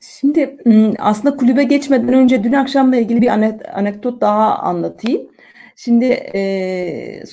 Şimdi 0.00 0.56
aslında 0.98 1.36
kulübe 1.36 1.64
geçmeden 1.64 2.12
önce 2.12 2.44
dün 2.44 2.52
akşamla 2.52 2.96
ilgili 2.96 3.22
bir 3.22 3.28
anekdot 3.74 4.20
daha 4.20 4.58
anlatayım. 4.58 5.28
Şimdi 5.76 6.04
e, 6.34 7.24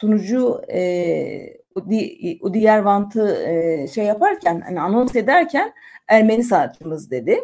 sunucu 0.00 0.62
e, 0.72 1.56
Udi 2.40 2.58
Yervant'ı 2.58 3.44
e, 3.46 3.88
şey 3.88 4.04
yaparken 4.04 4.60
hani 4.60 4.80
anons 4.80 5.16
ederken 5.16 5.72
Ermeni 6.08 6.44
sanatçımız 6.44 7.10
dedi 7.10 7.40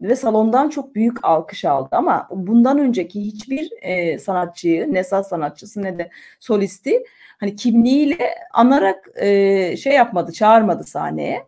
ve 0.00 0.16
salondan 0.16 0.68
çok 0.68 0.94
büyük 0.94 1.24
alkış 1.24 1.64
aldı 1.64 1.88
ama 1.92 2.28
bundan 2.30 2.78
önceki 2.78 3.20
hiçbir 3.20 3.70
e, 3.82 4.18
sanatçıyı 4.18 4.94
ne 4.94 5.04
saz 5.04 5.28
sanatçısı 5.28 5.82
ne 5.82 5.98
de 5.98 6.10
solisti 6.40 7.04
hani 7.40 7.56
kimliğiyle 7.56 8.34
anarak 8.52 9.08
e, 9.16 9.76
şey 9.76 9.92
yapmadı 9.92 10.32
çağırmadı 10.32 10.84
sahneye. 10.84 11.46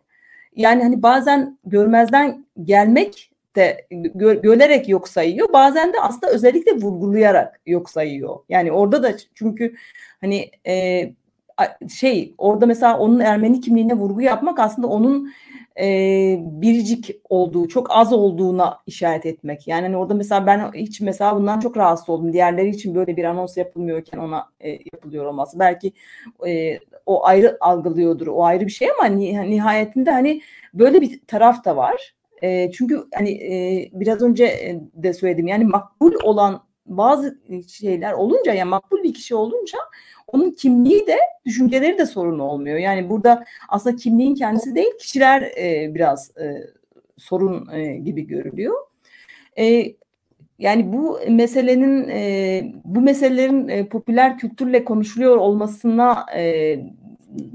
Yani 0.55 0.83
hani 0.83 1.03
bazen 1.03 1.57
görmezden 1.65 2.45
gelmek 2.63 3.31
de 3.55 3.87
gö 3.91 4.41
görerek 4.41 4.89
yok 4.89 5.07
sayıyor. 5.07 5.53
Bazen 5.53 5.93
de 5.93 5.97
aslında 6.01 6.31
özellikle 6.31 6.71
vurgulayarak 6.71 7.61
yok 7.65 7.89
sayıyor. 7.89 8.39
Yani 8.49 8.71
orada 8.71 9.03
da 9.03 9.11
çünkü 9.35 9.75
hani 10.21 10.51
e, 10.67 11.03
şey 11.89 12.35
orada 12.37 12.65
mesela 12.65 12.97
onun 12.99 13.19
Ermeni 13.19 13.61
kimliğine 13.61 13.93
vurgu 13.93 14.21
yapmak 14.21 14.59
aslında 14.59 14.87
onun 14.87 15.33
e, 15.79 16.37
biricik 16.39 17.15
olduğu, 17.29 17.67
çok 17.67 17.87
az 17.91 18.13
olduğuna 18.13 18.79
işaret 18.85 19.25
etmek. 19.25 19.67
Yani 19.67 19.81
hani 19.81 19.97
orada 19.97 20.13
mesela 20.13 20.45
ben 20.47 20.71
hiç 20.73 21.01
mesela 21.01 21.35
bundan 21.35 21.59
çok 21.59 21.77
rahatsız 21.77 22.09
oldum. 22.09 22.33
Diğerleri 22.33 22.69
için 22.69 22.95
böyle 22.95 23.17
bir 23.17 23.23
anons 23.23 23.57
yapılmıyorken 23.57 24.17
ona 24.17 24.45
e, 24.59 24.69
yapılıyor 24.69 25.25
olması. 25.25 25.59
Belki 25.59 25.93
e, 26.47 26.79
o 27.05 27.25
ayrı 27.25 27.57
algılıyordur, 27.59 28.27
o 28.27 28.43
ayrı 28.45 28.65
bir 28.65 28.71
şey 28.71 28.87
ama 28.91 29.05
nihayetinde 29.43 30.11
hani 30.11 30.41
böyle 30.73 31.01
bir 31.01 31.21
taraf 31.27 31.65
da 31.65 31.77
var. 31.77 32.15
E, 32.41 32.71
çünkü 32.71 33.03
hani 33.13 33.31
e, 33.31 33.89
biraz 33.93 34.21
önce 34.21 34.77
de 34.93 35.13
söyledim 35.13 35.47
yani 35.47 35.65
makbul 35.65 36.13
olan 36.23 36.67
bazı 36.85 37.39
şeyler 37.67 38.13
olunca 38.13 38.53
yani 38.53 38.69
makbul 38.69 39.03
bir 39.03 39.13
kişi 39.13 39.35
olunca 39.35 39.77
onun 40.27 40.51
kimliği 40.51 41.07
de 41.07 41.17
düşünceleri 41.45 41.97
de 41.97 42.05
sorun 42.05 42.39
olmuyor. 42.39 42.77
Yani 42.77 43.09
burada 43.09 43.45
aslında 43.69 43.95
kimliğin 43.95 44.35
kendisi 44.35 44.75
değil 44.75 44.97
kişiler 44.99 45.41
e, 45.41 45.95
biraz 45.95 46.37
e, 46.37 46.63
sorun 47.17 47.73
e, 47.73 47.97
gibi 47.97 48.27
görülüyor. 48.27 48.75
E, 49.59 49.93
yani 50.59 50.93
bu 50.93 51.19
meselenin 51.29 52.09
e, 52.09 52.61
bu 52.83 53.01
meselelerin 53.01 53.67
e, 53.67 53.89
popüler 53.89 54.37
kültürle 54.37 54.83
konuşuluyor 54.83 55.37
olmasına 55.37 56.25
e, 56.35 56.75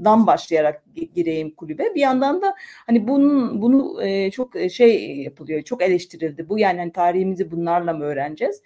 dan 0.03 0.27
başlayarak 0.27 0.83
gireyim 1.15 1.51
kulübe. 1.55 1.95
Bir 1.95 2.01
yandan 2.01 2.41
da 2.41 2.55
hani 2.85 3.07
bunun 3.07 3.61
bunu 3.61 4.03
e, 4.03 4.31
çok 4.31 4.53
şey 4.71 5.17
yapılıyor, 5.17 5.61
çok 5.61 5.81
eleştirildi. 5.81 6.49
Bu 6.49 6.59
yani 6.59 6.79
hani 6.79 6.91
tarihimizi 6.91 7.51
bunlarla 7.51 7.93
mı 7.93 8.03
öğreneceğiz? 8.03 8.61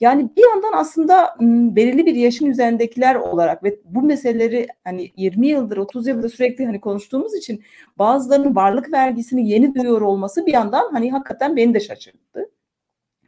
Yani 0.00 0.30
bir 0.36 0.42
yandan 0.50 0.72
aslında 0.72 1.36
belirli 1.76 2.06
bir 2.06 2.14
yaşın 2.14 2.46
üzerindekiler 2.46 3.14
olarak 3.14 3.64
ve 3.64 3.80
bu 3.84 4.02
meseleleri 4.02 4.66
hani 4.84 5.12
20 5.16 5.46
yıldır 5.46 5.76
30 5.76 6.06
yıldır 6.06 6.28
sürekli 6.28 6.66
hani 6.66 6.80
konuştuğumuz 6.80 7.34
için 7.34 7.62
bazılarının 7.98 8.56
varlık 8.56 8.92
vergisini 8.92 9.48
yeni 9.48 9.74
duyuyor 9.74 10.00
olması 10.00 10.46
bir 10.46 10.52
yandan 10.52 10.92
hani 10.92 11.10
hakikaten 11.10 11.56
beni 11.56 11.74
de 11.74 11.80
şaşırttı. 11.80 12.50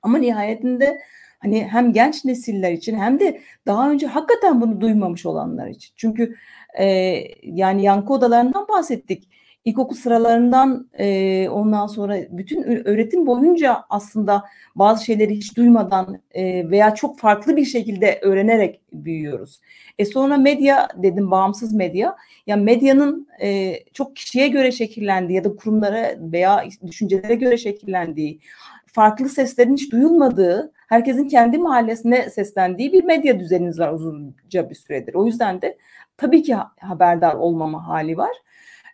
Ama 0.02 0.18
nihayetinde 0.18 1.00
hani 1.38 1.64
hem 1.64 1.92
genç 1.92 2.24
nesiller 2.24 2.72
için 2.72 2.98
hem 2.98 3.20
de 3.20 3.40
daha 3.66 3.90
önce 3.90 4.06
hakikaten 4.06 4.60
bunu 4.60 4.80
duymamış 4.80 5.26
olanlar 5.26 5.68
için. 5.68 5.92
Çünkü 5.96 6.34
e, 6.78 6.84
yani 7.42 7.82
yankı 7.82 8.12
odalarından 8.12 8.68
bahsettik 8.68 9.28
ilkokul 9.68 9.96
sıralarından 9.96 10.88
e, 10.98 11.48
ondan 11.48 11.86
sonra 11.86 12.16
bütün 12.30 12.62
öğretim 12.62 13.26
boyunca 13.26 13.84
aslında 13.90 14.44
bazı 14.74 15.04
şeyleri 15.04 15.36
hiç 15.36 15.56
duymadan 15.56 16.20
e, 16.32 16.70
veya 16.70 16.94
çok 16.94 17.18
farklı 17.18 17.56
bir 17.56 17.64
şekilde 17.64 18.18
öğrenerek 18.22 18.80
büyüyoruz. 18.92 19.60
E 19.98 20.04
sonra 20.04 20.36
medya 20.36 20.88
dedim 20.96 21.30
bağımsız 21.30 21.72
medya. 21.72 22.16
Ya 22.46 22.56
medyanın 22.56 23.28
e, 23.42 23.74
çok 23.92 24.16
kişiye 24.16 24.48
göre 24.48 24.72
şekillendiği 24.72 25.36
ya 25.36 25.44
da 25.44 25.56
kurumlara 25.56 26.14
veya 26.18 26.64
düşüncelere 26.86 27.34
göre 27.34 27.56
şekillendiği, 27.56 28.40
farklı 28.86 29.28
seslerin 29.28 29.72
hiç 29.72 29.92
duyulmadığı, 29.92 30.72
herkesin 30.88 31.28
kendi 31.28 31.58
mahallesine 31.58 32.30
seslendiği 32.30 32.92
bir 32.92 33.04
medya 33.04 33.40
düzeniniz 33.40 33.78
var 33.78 33.92
uzunca 33.92 34.70
bir 34.70 34.74
süredir. 34.74 35.14
O 35.14 35.26
yüzden 35.26 35.62
de 35.62 35.78
tabii 36.16 36.42
ki 36.42 36.56
haberdar 36.80 37.34
olmama 37.34 37.88
hali 37.88 38.16
var. 38.16 38.36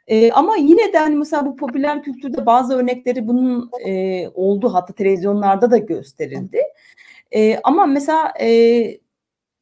E, 0.06 0.32
ama 0.32 0.56
yine 0.56 0.92
de 0.92 0.98
hani 0.98 1.16
mesela 1.16 1.46
bu 1.46 1.56
popüler 1.56 2.02
kültürde 2.02 2.46
bazı 2.46 2.74
örnekleri 2.74 3.26
bunun 3.28 3.70
e, 3.86 4.28
oldu 4.28 4.74
hatta 4.74 4.92
televizyonlarda 4.92 5.70
da 5.70 5.78
gösterildi. 5.78 6.58
E, 7.32 7.58
ama 7.64 7.86
mesela 7.86 8.32
e, 8.40 8.48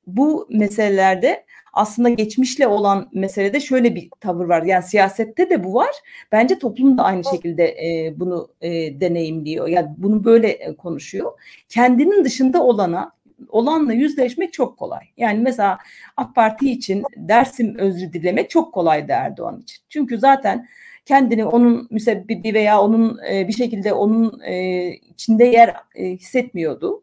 bu 0.06 0.46
meselelerde 0.50 1.44
aslında 1.72 2.08
geçmişle 2.08 2.66
olan 2.66 3.08
meselede 3.12 3.60
şöyle 3.60 3.94
bir 3.94 4.10
tavır 4.20 4.44
var. 4.44 4.62
Yani 4.62 4.82
siyasette 4.82 5.50
de 5.50 5.64
bu 5.64 5.74
var. 5.74 5.90
Bence 6.32 6.58
toplum 6.58 6.98
da 6.98 7.02
aynı 7.02 7.24
şekilde 7.24 7.64
e, 7.64 8.14
bunu 8.20 8.48
e, 8.60 9.00
deneyimliyor. 9.00 9.68
Yani 9.68 9.88
bunu 9.96 10.24
böyle 10.24 10.48
e, 10.48 10.76
konuşuyor. 10.76 11.32
Kendinin 11.68 12.24
dışında 12.24 12.62
olana 12.62 13.12
olanla 13.48 13.92
yüzleşmek 13.92 14.52
çok 14.52 14.78
kolay. 14.78 15.04
Yani 15.16 15.38
mesela 15.38 15.78
AK 16.16 16.34
Parti 16.34 16.70
için 16.70 17.02
Dersim 17.16 17.78
özrü 17.78 18.12
dilemek 18.12 18.50
çok 18.50 18.74
kolaydı 18.74 19.12
Erdoğan 19.12 19.60
için. 19.60 19.82
Çünkü 19.88 20.18
zaten 20.18 20.68
kendini 21.06 21.44
onun 21.44 21.88
müsebbibi 21.90 22.54
veya 22.54 22.80
onun 22.80 23.18
e, 23.30 23.48
bir 23.48 23.52
şekilde 23.52 23.92
onun 23.92 24.40
e, 24.40 24.86
içinde 24.92 25.44
yer 25.44 25.76
e, 25.94 26.08
hissetmiyordu. 26.08 27.02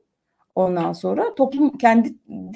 Ondan 0.55 0.93
sonra 0.93 1.35
toplum 1.35 1.77
kendi 1.77 2.15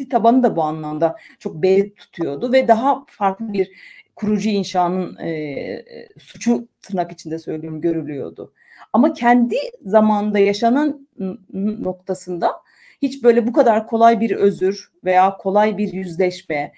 tabanı 0.09 0.43
da 0.43 0.55
bu 0.55 0.63
anlamda 0.63 1.17
çok 1.39 1.55
beyit 1.55 1.97
tutuyordu 1.97 2.53
ve 2.53 2.67
daha 2.67 3.05
farklı 3.07 3.53
bir 3.53 3.71
kurucu 4.15 4.49
inşanın 4.49 5.17
e, 5.17 5.85
suçu 6.19 6.67
tırnak 6.81 7.11
içinde 7.11 7.39
söylüyorum 7.39 7.81
görülüyordu. 7.81 8.53
Ama 8.93 9.13
kendi 9.13 9.55
zamanda 9.85 10.39
yaşanan 10.39 11.07
noktasında 11.53 12.51
hiç 13.03 13.23
böyle 13.23 13.47
bu 13.47 13.53
kadar 13.53 13.87
kolay 13.87 14.19
bir 14.19 14.31
özür 14.31 14.91
veya 15.03 15.37
kolay 15.37 15.77
bir 15.77 15.93
yüzleşme 15.93 16.71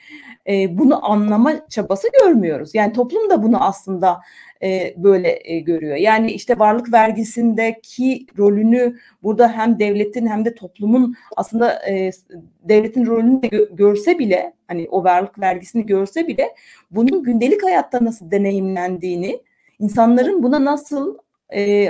e, 0.47 0.77
bunu 0.77 1.11
anlama 1.11 1.67
çabası 1.69 2.07
görmüyoruz. 2.23 2.75
Yani 2.75 2.93
toplum 2.93 3.29
da 3.29 3.43
bunu 3.43 3.63
aslında 3.63 4.21
e, 4.63 4.93
böyle 4.97 5.39
e, 5.43 5.59
görüyor. 5.59 5.95
Yani 5.95 6.31
işte 6.31 6.59
varlık 6.59 6.93
vergisindeki 6.93 8.25
rolünü 8.37 8.95
burada 9.23 9.51
hem 9.51 9.79
devletin 9.79 10.27
hem 10.27 10.45
de 10.45 10.55
toplumun 10.55 11.15
aslında 11.37 11.89
e, 11.89 12.11
devletin 12.63 13.05
rolünü 13.05 13.41
de 13.41 13.47
gö- 13.47 13.75
görse 13.75 14.19
bile 14.19 14.53
hani 14.67 14.87
o 14.91 15.03
varlık 15.03 15.39
vergisini 15.39 15.85
görse 15.85 16.27
bile 16.27 16.55
bunun 16.91 17.23
gündelik 17.23 17.63
hayatta 17.63 18.05
nasıl 18.05 18.31
deneyimlendiğini, 18.31 19.39
insanların 19.79 20.43
buna 20.43 20.65
nasıl 20.65 21.17
e, 21.55 21.89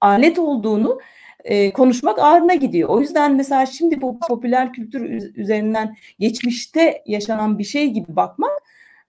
alet 0.00 0.38
olduğunu 0.38 0.98
e, 1.44 1.72
konuşmak 1.72 2.18
ağrına 2.18 2.54
gidiyor. 2.54 2.88
O 2.88 3.00
yüzden 3.00 3.36
mesela 3.36 3.66
şimdi 3.66 4.02
bu 4.02 4.18
popüler 4.28 4.72
kültür 4.72 5.00
üzerinden 5.36 5.96
geçmişte 6.18 7.02
yaşanan 7.06 7.58
bir 7.58 7.64
şey 7.64 7.90
gibi 7.90 8.16
bakmak 8.16 8.62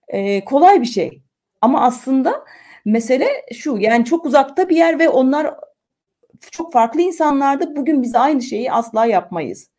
e, 0.08 0.44
kolay 0.44 0.80
bir 0.80 0.86
şey. 0.86 1.22
Ama 1.60 1.80
aslında 1.80 2.44
mesele 2.84 3.28
şu 3.52 3.76
yani 3.78 4.04
çok 4.04 4.26
uzakta 4.26 4.68
bir 4.68 4.76
yer 4.76 4.98
ve 4.98 5.08
onlar 5.08 5.54
çok 6.50 6.72
farklı 6.72 7.00
insanlarda 7.00 7.76
bugün 7.76 8.02
biz 8.02 8.14
aynı 8.14 8.42
şeyi 8.42 8.72
asla 8.72 9.06
yapmayız. 9.06 9.70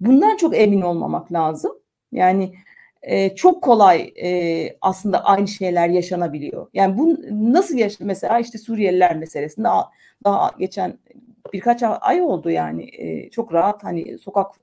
Bundan 0.00 0.36
çok 0.36 0.56
emin 0.56 0.80
olmamak 0.80 1.32
lazım. 1.32 1.72
Yani 2.12 2.54
e, 3.02 3.34
çok 3.34 3.62
kolay 3.62 4.12
e, 4.22 4.76
aslında 4.80 5.24
aynı 5.24 5.48
şeyler 5.48 5.88
yaşanabiliyor. 5.88 6.66
Yani 6.74 6.98
bu 6.98 7.16
nasıl 7.52 7.78
yaş 7.78 8.00
mesela 8.00 8.38
işte 8.38 8.58
Suriyeliler 8.58 9.16
meselesinde 9.16 9.68
daha 10.24 10.50
geçen 10.58 10.98
birkaç 11.52 11.82
ay 11.82 12.22
oldu 12.22 12.50
yani 12.50 12.90
e, 12.98 13.30
çok 13.30 13.52
rahat 13.52 13.84
hani 13.84 14.18
sokak 14.18 14.54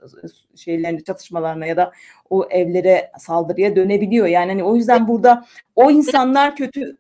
şeylerinde 0.56 1.04
çatışmalarına 1.04 1.66
ya 1.66 1.78
da 1.78 1.92
o 2.30 2.48
evlere 2.50 3.12
saldırıya 3.18 3.76
dönebiliyor. 3.76 4.28
Yani 4.28 4.52
hani 4.52 4.64
o 4.64 4.76
yüzden 4.76 5.08
burada 5.08 5.46
o 5.76 5.92
insanlar 5.92 6.56
kötü 6.56 6.98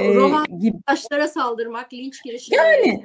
e, 0.00 0.14
gibi. 0.58 0.76
taşlara 0.86 1.28
saldırmak, 1.28 1.92
linç 1.92 2.22
girişimleri. 2.24 2.88
Yani 2.88 3.04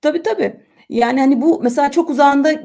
tabii 0.00 0.22
tabii. 0.22 0.60
Yani 0.88 1.20
hani 1.20 1.40
bu 1.40 1.60
mesela 1.62 1.90
çok 1.90 2.10
uzağında 2.10 2.62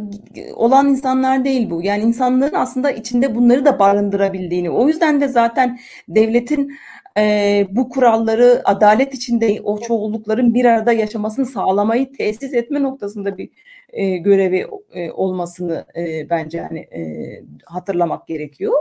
olan 0.56 0.90
insanlar 0.90 1.46
değil 1.46 1.70
bu. 1.70 1.84
Yani 1.84 2.04
insanların 2.04 2.56
aslında 2.56 2.92
içinde 2.92 3.36
bunları 3.36 3.66
da 3.66 3.80
barındırabildiğini. 3.80 4.70
O 4.70 4.88
yüzden 4.88 5.22
de 5.22 5.28
zaten 5.28 5.80
devletin 6.08 6.78
e, 7.20 7.68
bu 7.72 7.90
kuralları 7.90 8.62
adalet 8.66 9.14
içinde 9.14 9.62
o 9.64 9.80
çoğunlukların 9.80 10.54
bir 10.54 10.66
arada 10.66 10.94
yaşamasını 10.94 11.46
sağlamayı 11.46 12.14
tesis 12.14 12.54
etme 12.54 12.82
noktasında 12.84 13.38
bir 13.38 13.50
e, 13.94 14.18
görevi 14.18 14.68
e, 14.94 15.12
olmasını 15.12 15.86
e, 15.96 16.30
bence 16.30 16.62
hani 16.62 16.80
e, 16.80 17.02
hatırlamak 17.66 18.28
gerekiyor. 18.28 18.74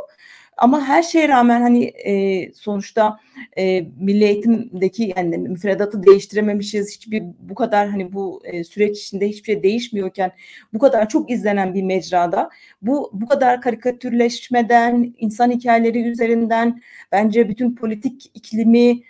Ama 0.59 0.89
her 0.89 1.03
şeye 1.03 1.29
rağmen 1.29 1.61
hani 1.63 1.85
e, 1.85 2.53
sonuçta 2.53 3.21
e, 3.59 3.81
milli 4.01 4.25
eğitimdeki 4.25 5.13
yani 5.17 5.39
müfredatı 5.39 6.03
değiştirememişiz. 6.03 6.95
Hiçbir 6.97 7.23
bu 7.39 7.55
kadar 7.55 7.89
hani 7.89 8.13
bu 8.13 8.43
e, 8.45 8.65
süreç 8.65 8.99
içinde 8.99 9.29
hiçbir 9.29 9.45
şey 9.45 9.63
değişmiyorken 9.63 10.33
bu 10.75 10.79
kadar 10.79 11.09
çok 11.09 11.31
izlenen 11.31 11.75
bir 11.75 11.83
mecrada 11.83 12.51
bu 12.83 13.11
bu 13.13 13.27
kadar 13.27 13.61
karikatürleşmeden 13.61 15.15
insan 15.19 15.51
hikayeleri 15.51 16.03
üzerinden 16.03 16.83
bence 17.13 17.49
bütün 17.49 17.75
politik 17.75 18.31
iklimi 18.35 19.03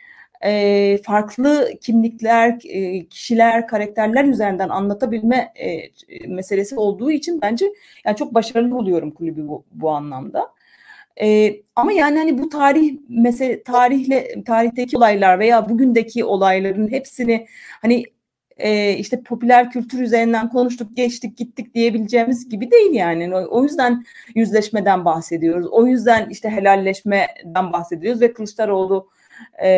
e, 0.44 0.98
farklı 1.02 1.70
kimlikler, 1.80 2.58
e, 2.68 3.04
kişiler, 3.06 3.66
karakterler 3.68 4.24
üzerinden 4.24 4.68
anlatabilme 4.68 5.52
e, 5.56 5.90
meselesi 6.28 6.76
olduğu 6.76 7.10
için 7.10 7.40
bence 7.42 7.66
yani 8.04 8.16
çok 8.16 8.34
başarılı 8.34 8.70
buluyorum 8.70 9.10
kulübü 9.10 9.48
bu, 9.48 9.64
bu 9.72 9.90
anlamda. 9.90 10.57
E, 11.20 11.56
ama 11.76 11.92
yani 11.92 12.18
hani 12.18 12.38
bu 12.38 12.48
tarih 12.48 12.98
mesela 13.08 13.62
tarihle 13.62 14.44
tarihteki 14.44 14.96
olaylar 14.96 15.38
veya 15.38 15.68
bugündeki 15.68 16.24
olayların 16.24 16.90
hepsini 16.90 17.46
hani 17.82 18.04
e, 18.58 18.92
işte 18.92 19.22
popüler 19.22 19.70
kültür 19.70 20.00
üzerinden 20.00 20.48
konuştuk, 20.48 20.96
geçtik, 20.96 21.36
gittik 21.38 21.74
diyebileceğimiz 21.74 22.48
gibi 22.48 22.70
değil 22.70 22.92
yani. 22.92 23.34
O, 23.34 23.58
o 23.58 23.62
yüzden 23.62 24.04
yüzleşmeden 24.34 25.04
bahsediyoruz. 25.04 25.66
O 25.70 25.86
yüzden 25.86 26.28
işte 26.30 26.50
helalleşmeden 26.50 27.72
bahsediyoruz 27.72 28.20
ve 28.20 28.32
Kılıçdaroğlu 28.32 29.08
e, 29.64 29.68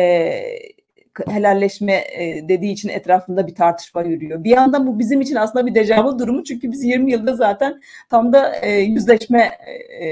helalleşme 1.27 1.93
e, 1.93 2.49
dediği 2.49 2.71
için 2.71 2.89
etrafında 2.89 3.47
bir 3.47 3.55
tartışma 3.55 4.03
yürüyor. 4.03 4.43
Bir 4.43 4.49
yandan 4.49 4.87
bu 4.87 4.99
bizim 4.99 5.21
için 5.21 5.35
aslında 5.35 5.65
bir 5.65 5.75
dejavu 5.75 6.19
durumu 6.19 6.43
çünkü 6.43 6.71
biz 6.71 6.83
20 6.83 7.11
yılda 7.11 7.35
zaten 7.35 7.81
tam 8.09 8.33
da 8.33 8.55
e, 8.55 8.71
yüzleşme 8.79 9.51
e, 9.99 10.07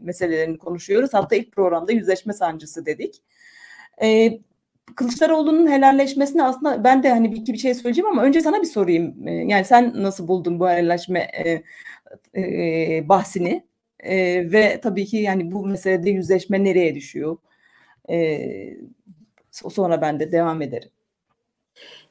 meselelerini 0.00 0.58
konuşuyoruz. 0.58 1.14
Hatta 1.14 1.36
ilk 1.36 1.52
programda 1.52 1.92
yüzleşme 1.92 2.32
sancısı 2.32 2.86
dedik. 2.86 3.22
E, 4.02 4.38
Kılıçdaroğlu'nun 4.96 5.70
helalleşmesini 5.70 6.42
aslında 6.42 6.84
ben 6.84 7.02
de 7.02 7.10
hani 7.10 7.32
bir 7.32 7.36
iki 7.36 7.52
bir 7.52 7.58
şey 7.58 7.74
söyleyeceğim 7.74 8.10
ama 8.10 8.22
önce 8.22 8.40
sana 8.40 8.60
bir 8.62 8.66
sorayım. 8.66 9.28
E, 9.28 9.32
yani 9.32 9.64
sen 9.64 10.02
nasıl 10.02 10.28
buldun 10.28 10.60
bu 10.60 10.68
helalleşme 10.68 11.18
e, 11.20 11.62
e, 12.40 13.08
bahsini? 13.08 13.66
E, 14.00 14.16
ve 14.52 14.80
tabii 14.82 15.06
ki 15.06 15.16
yani 15.16 15.52
bu 15.52 15.66
meselede 15.66 16.10
yüzleşme 16.10 16.64
nereye 16.64 16.94
düşüyor? 16.94 17.38
E, 18.10 18.40
sonra 19.50 20.00
ben 20.02 20.20
de 20.20 20.32
devam 20.32 20.62
ederim. 20.62 20.90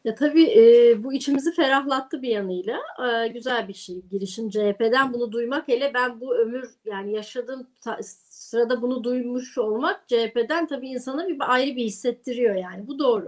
Ya 0.06 0.16
tabii 0.16 0.44
e, 0.44 1.04
bu 1.04 1.14
içimizi 1.14 1.54
ferahlattı 1.54 2.22
bir 2.22 2.30
yanıyla. 2.30 2.80
E, 3.08 3.28
güzel 3.28 3.68
bir 3.68 3.74
şey. 3.74 4.02
Girişim 4.12 4.50
CHP'den 4.50 5.14
bunu 5.14 5.32
duymak 5.32 5.68
hele 5.68 5.94
ben 5.94 6.22
bu 6.22 6.36
ömür 6.36 6.70
yani 6.86 7.14
yaşadığım 7.14 7.68
ta, 7.82 8.00
sırada 8.30 8.82
bunu 8.82 9.04
duymuş 9.04 9.58
olmak 9.58 10.08
CHP'den 10.08 10.68
tabii 10.68 10.88
insana 10.88 11.28
bir 11.28 11.54
ayrı 11.54 11.76
bir 11.76 11.84
hissettiriyor 11.84 12.56
yani. 12.56 12.88
Bu 12.88 13.00
doğru. 13.00 13.28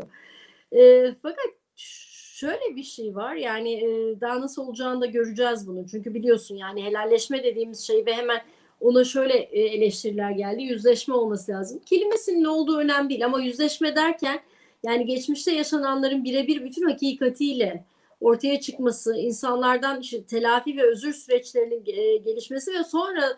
E, 0.72 1.12
fakat 1.22 1.46
şöyle 1.76 2.76
bir 2.76 2.84
şey 2.84 3.16
var 3.16 3.36
yani 3.36 3.74
e, 3.74 4.22
daha 4.22 4.42
nasıl 4.42 4.68
olacağını 4.68 5.02
da 5.02 5.06
göreceğiz 5.06 5.68
bunu. 5.68 5.86
Çünkü 5.92 6.14
biliyorsun 6.14 6.56
yani 6.56 6.84
helalleşme 6.84 7.44
dediğimiz 7.44 7.80
şey 7.80 8.06
ve 8.06 8.14
hemen 8.14 8.42
ona 8.82 9.04
şöyle 9.04 9.34
e, 9.34 9.62
eleştiriler 9.62 10.32
geldi. 10.32 10.64
Yüzleşme 10.64 11.16
olması 11.16 11.52
lazım. 11.52 11.82
Kelimesinin 11.86 12.44
ne 12.44 12.50
olduğu 12.50 12.78
önemli 12.78 13.10
değil 13.10 13.26
ama 13.26 13.42
yüzleşme 13.42 13.96
derken 13.96 14.40
yani 14.84 15.06
geçmişte 15.06 15.52
yaşananların 15.52 16.24
birebir 16.24 16.64
bütün 16.64 16.90
hakikatiyle 16.90 17.86
ortaya 18.22 18.60
çıkması, 18.60 19.16
insanlardan 19.16 20.02
işte 20.02 20.24
telafi 20.24 20.78
ve 20.78 20.92
özür 20.92 21.14
süreçlerinin 21.14 21.84
e, 21.86 22.18
gelişmesi 22.18 22.74
ve 22.74 22.84
sonra 22.84 23.38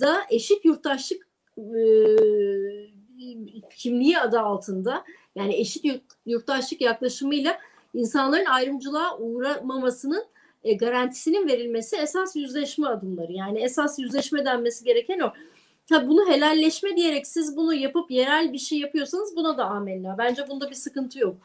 da 0.00 0.20
eşit 0.30 0.64
yurttaşlık 0.64 1.28
e, 1.58 1.82
kimliği 3.76 4.18
adı 4.18 4.40
altında 4.40 5.04
yani 5.34 5.56
eşit 5.56 6.02
yurttaşlık 6.26 6.80
yaklaşımıyla 6.80 7.58
insanların 7.94 8.44
ayrımcılığa 8.44 9.18
uğramamasının 9.18 10.24
e, 10.64 10.74
garantisinin 10.74 11.48
verilmesi 11.48 11.96
esas 11.96 12.36
yüzleşme 12.36 12.88
adımları. 12.88 13.32
Yani 13.32 13.60
esas 13.62 13.98
yüzleşme 13.98 14.44
denmesi 14.44 14.84
gereken 14.84 15.20
o. 15.20 15.32
Tabi 15.88 16.08
bunu 16.08 16.30
helalleşme 16.30 16.96
diyerek 16.96 17.26
siz 17.26 17.56
bunu 17.56 17.74
yapıp 17.74 18.10
yerel 18.10 18.52
bir 18.52 18.58
şey 18.58 18.78
yapıyorsanız 18.78 19.36
buna 19.36 19.58
da 19.58 19.64
amenna. 19.64 20.18
Bence 20.18 20.48
bunda 20.48 20.70
bir 20.70 20.74
sıkıntı 20.74 21.18
yok. 21.18 21.36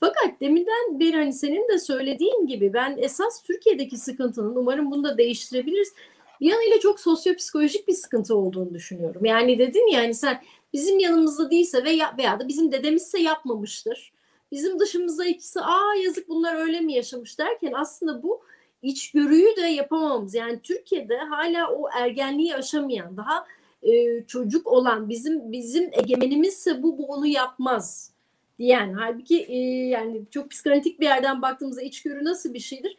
Fakat 0.00 0.40
deminden 0.40 1.00
beri 1.00 1.16
hani 1.16 1.32
senin 1.32 1.68
de 1.68 1.78
söylediğin 1.78 2.46
gibi 2.46 2.72
ben 2.72 2.96
esas 2.98 3.42
Türkiye'deki 3.42 3.96
sıkıntının 3.96 4.56
umarım 4.56 4.90
bunu 4.90 5.04
da 5.04 5.18
değiştirebiliriz. 5.18 5.92
Bir 6.40 6.50
yanıyla 6.50 6.80
çok 6.80 7.00
sosyopsikolojik 7.00 7.88
bir 7.88 7.92
sıkıntı 7.92 8.36
olduğunu 8.36 8.74
düşünüyorum. 8.74 9.24
Yani 9.24 9.58
dedin 9.58 9.92
ya 9.92 10.00
hani 10.00 10.14
sen 10.14 10.42
bizim 10.72 10.98
yanımızda 10.98 11.50
değilse 11.50 11.84
veya, 11.84 12.14
veya 12.18 12.40
da 12.40 12.48
bizim 12.48 12.72
dedemizse 12.72 13.20
yapmamıştır. 13.20 14.12
Bizim 14.52 14.78
dışımızda 14.78 15.24
ikisi 15.24 15.60
aa 15.60 15.94
yazık 16.04 16.28
bunlar 16.28 16.54
öyle 16.54 16.80
mi 16.80 16.92
yaşamış 16.92 17.38
derken 17.38 17.72
aslında 17.72 18.22
bu 18.22 18.40
içgörüyü 18.82 19.56
de 19.56 19.66
yapamamız. 19.66 20.34
Yani 20.34 20.60
Türkiye'de 20.62 21.18
hala 21.18 21.72
o 21.72 21.88
ergenliği 21.98 22.54
aşamayan, 22.54 23.16
daha 23.16 23.46
e, 23.82 24.24
çocuk 24.26 24.66
olan 24.66 25.08
bizim 25.08 25.52
bizim 25.52 25.90
egemenimizse 25.92 26.82
bu 26.82 26.98
bu 26.98 27.06
onu 27.06 27.26
yapmaz 27.26 28.12
diyen. 28.58 28.92
Halbuki 28.92 29.42
e, 29.42 29.56
yani 29.88 30.22
çok 30.30 30.50
psikanalitik 30.50 31.00
bir 31.00 31.06
yerden 31.06 31.42
baktığımızda 31.42 31.82
içgörü 31.82 32.24
nasıl 32.24 32.54
bir 32.54 32.60
şeydir? 32.60 32.96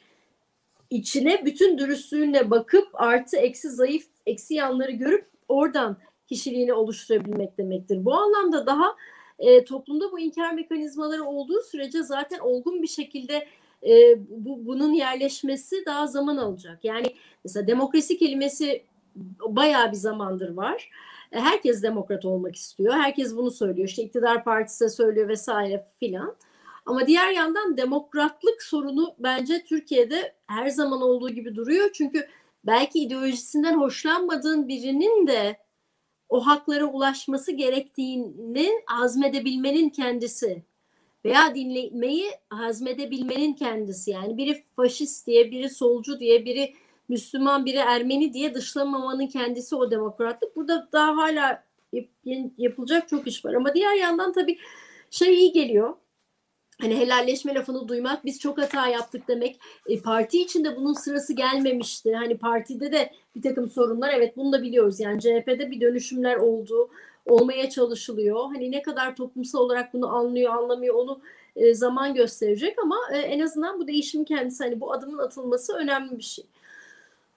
İçine 0.90 1.46
bütün 1.46 1.78
dürüstlüğünle 1.78 2.52
bakıp 2.52 2.88
artı 2.94 3.38
eksi 3.38 3.70
zayıf 3.70 4.06
eksi 4.26 4.54
yanları 4.54 4.92
görüp 4.92 5.28
oradan 5.50 5.98
kişiliğini 6.28 6.74
oluşturabilmek 6.74 7.58
demektir. 7.58 8.06
Bu 8.06 8.14
anlamda 8.14 8.66
daha 8.66 8.96
e, 9.40 9.66
toplumda 9.66 10.12
bu 10.12 10.20
inkar 10.20 10.54
mekanizmaları 10.54 11.24
olduğu 11.24 11.62
sürece 11.62 12.04
zaten 12.04 12.40
olgun 12.40 12.82
bir 12.82 12.88
şekilde 12.88 13.48
e, 13.88 14.18
bu, 14.30 14.66
bunun 14.66 14.94
yerleşmesi 14.94 15.86
daha 15.86 16.08
zaman 16.08 16.38
alacak. 16.38 16.86
Yani 16.86 17.08
mesela 17.44 17.68
demokrasi 17.68 18.18
kelimesi 18.18 18.84
bayağı 19.48 19.92
bir 19.92 19.98
zamandır 19.98 20.50
var. 20.50 20.90
E, 21.32 21.40
herkes 21.40 21.84
demokrat 21.84 22.26
olmak 22.26 22.56
istiyor. 22.56 22.94
Herkes 22.94 23.36
bunu 23.36 23.52
söylüyor. 23.52 23.88
İşte 23.88 24.04
iktidar 24.04 24.44
partisi 24.44 24.90
söylüyor 24.90 25.28
vesaire 25.28 25.88
filan. 26.00 26.36
Ama 26.86 27.08
diğer 27.08 27.32
yandan 27.32 27.78
demokratlık 27.78 28.64
sorunu 28.64 29.16
bence 29.20 29.64
Türkiye'de 29.64 30.36
her 30.48 30.68
zaman 30.68 31.02
olduğu 31.02 31.30
gibi 31.30 31.56
duruyor. 31.56 31.90
Çünkü 31.94 32.28
belki 32.66 33.00
ideolojisinden 33.00 33.80
hoşlanmadığın 33.80 34.68
birinin 34.68 35.28
de 35.28 35.58
o 36.30 36.48
haklara 36.48 36.86
ulaşması 36.86 37.52
gerektiğini 37.52 38.72
hazmedebilmenin 38.86 39.90
kendisi 39.90 40.64
veya 41.26 41.56
dinlemeyi 41.56 42.32
hazmedebilmenin 42.50 43.54
kendisi 43.54 44.12
yani 44.12 44.38
biri 44.38 44.64
faşist 44.76 45.28
diye 45.28 45.52
biri 45.52 45.70
solcu 45.70 46.20
diye 46.20 46.46
biri 46.46 46.74
Müslüman 47.10 47.66
biri 47.66 47.78
Ermeni 47.78 48.34
diye 48.34 48.54
dışlamamanın 48.54 49.28
kendisi 49.28 49.76
o 49.76 49.92
demokratlık. 49.92 50.56
Burada 50.56 50.88
daha 50.94 51.18
hala 51.18 51.64
yapılacak 52.58 53.10
çok 53.10 53.28
iş 53.28 53.46
var. 53.46 53.54
Ama 53.54 53.74
diğer 53.74 53.94
yandan 53.94 54.34
tabii 54.34 54.58
şey 55.12 55.34
iyi 55.34 55.52
geliyor. 55.52 55.94
Hani 56.82 56.98
helalleşme 56.98 57.56
lafını 57.56 57.88
duymak 57.88 58.26
biz 58.26 58.40
çok 58.40 58.58
hata 58.58 58.88
yaptık 58.88 59.28
demek. 59.28 59.60
E, 59.88 60.00
parti 60.00 60.42
içinde 60.42 60.76
bunun 60.76 60.94
sırası 60.94 61.34
gelmemişti. 61.34 62.16
Hani 62.16 62.38
partide 62.38 62.92
de 62.92 63.12
bir 63.36 63.42
takım 63.42 63.70
sorunlar 63.70 64.14
evet 64.14 64.38
bunu 64.38 64.54
da 64.54 64.62
biliyoruz. 64.62 65.00
Yani 65.00 65.22
CHP'de 65.22 65.72
bir 65.72 65.82
dönüşümler 65.82 66.36
oldu 66.36 66.90
olmaya 67.26 67.70
çalışılıyor. 67.70 68.46
Hani 68.54 68.72
ne 68.72 68.82
kadar 68.82 69.16
toplumsal 69.16 69.60
olarak 69.60 69.94
bunu 69.94 70.16
anlıyor 70.16 70.54
anlamıyor 70.54 70.96
onu 70.96 71.22
e, 71.56 71.74
zaman 71.74 72.14
gösterecek 72.14 72.80
ama 72.80 72.98
e, 73.12 73.18
en 73.18 73.40
azından 73.40 73.80
bu 73.80 73.88
değişim 73.88 74.24
kendisi 74.24 74.64
hani 74.64 74.82
bu 74.82 74.94
adımın 74.94 75.18
atılması 75.18 75.74
önemli 75.74 76.18
bir 76.18 76.24
şey. 76.24 76.46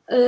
Ee, 0.09 0.19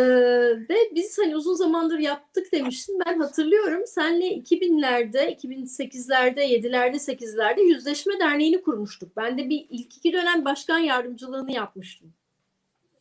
ve 0.69 0.77
biz 0.95 1.19
hani 1.19 1.37
uzun 1.37 1.55
zamandır 1.55 1.99
yaptık 1.99 2.53
demiştin. 2.53 3.01
Ben 3.07 3.21
hatırlıyorum 3.21 3.83
senle 3.87 4.27
2000'lerde, 4.27 5.37
2008'lerde, 5.37 6.41
7'lerde, 6.41 6.97
8'lerde 6.97 7.61
Yüzleşme 7.61 8.21
Derneği'ni 8.21 8.63
kurmuştuk. 8.63 9.17
Ben 9.17 9.39
de 9.39 9.49
bir 9.49 9.67
ilk 9.71 9.97
iki 9.97 10.13
dönem 10.13 10.45
başkan 10.45 10.79
yardımcılığını 10.79 11.53
yapmıştım. 11.53 12.13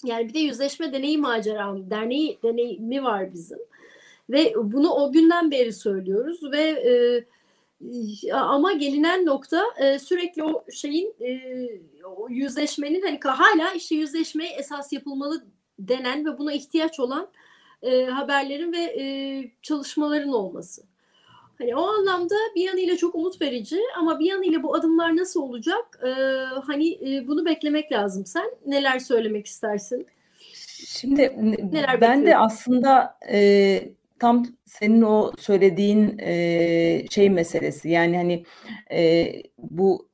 Yani 0.03 0.29
bir 0.29 0.33
de 0.33 0.39
Yüzleşme 0.39 0.93
Deneyi 0.93 1.17
Maceram, 1.17 1.89
derneği 1.89 2.39
deneyimi 2.43 3.03
var 3.03 3.33
bizim. 3.33 3.59
Ve 4.29 4.53
bunu 4.55 4.89
o 4.89 5.11
günden 5.11 5.51
beri 5.51 5.73
söylüyoruz 5.73 6.51
ve 6.51 6.61
e, 6.61 7.23
ama 8.33 8.73
gelinen 8.73 9.25
nokta 9.25 9.63
e, 9.77 9.99
sürekli 9.99 10.43
o 10.43 10.65
şeyin 10.71 11.15
e, 11.21 11.41
o 12.03 12.29
yüzleşmenin 12.29 13.01
hani 13.01 13.19
hala 13.23 13.73
işte 13.73 13.95
yüzleşmeye 13.95 14.53
esas 14.53 14.93
yapılmalı 14.93 15.43
denen 15.79 16.25
ve 16.25 16.37
buna 16.37 16.53
ihtiyaç 16.53 16.99
olan 16.99 17.27
e, 17.81 18.05
haberlerin 18.05 18.73
ve 18.73 18.77
e, 18.77 19.05
çalışmaların 19.61 20.33
olması. 20.33 20.83
Hani 21.57 21.75
o 21.75 21.81
anlamda 21.81 22.35
bir 22.55 22.61
yanıyla 22.61 22.97
çok 22.97 23.15
umut 23.15 23.41
verici 23.41 23.79
ama 23.97 24.19
bir 24.19 24.25
yanıyla 24.25 24.63
bu 24.63 24.75
adımlar 24.75 25.17
nasıl 25.17 25.41
olacak? 25.41 25.99
E, 26.03 26.09
hani 26.67 26.93
e, 26.93 27.27
bunu 27.27 27.45
beklemek 27.45 27.91
lazım. 27.91 28.25
Sen 28.25 28.45
neler 28.65 28.99
söylemek 28.99 29.45
istersin? 29.45 30.07
Şimdi 30.87 31.35
neler 31.71 32.01
ben 32.01 32.25
de 32.25 32.37
aslında 32.37 33.17
e, 33.31 33.89
tam 34.19 34.45
senin 34.65 35.01
o 35.01 35.31
söylediğin 35.37 36.17
e, 36.19 37.05
şey 37.09 37.29
meselesi 37.29 37.89
yani 37.89 38.17
hani 38.17 38.43
e, 38.91 39.33
bu 39.57 40.07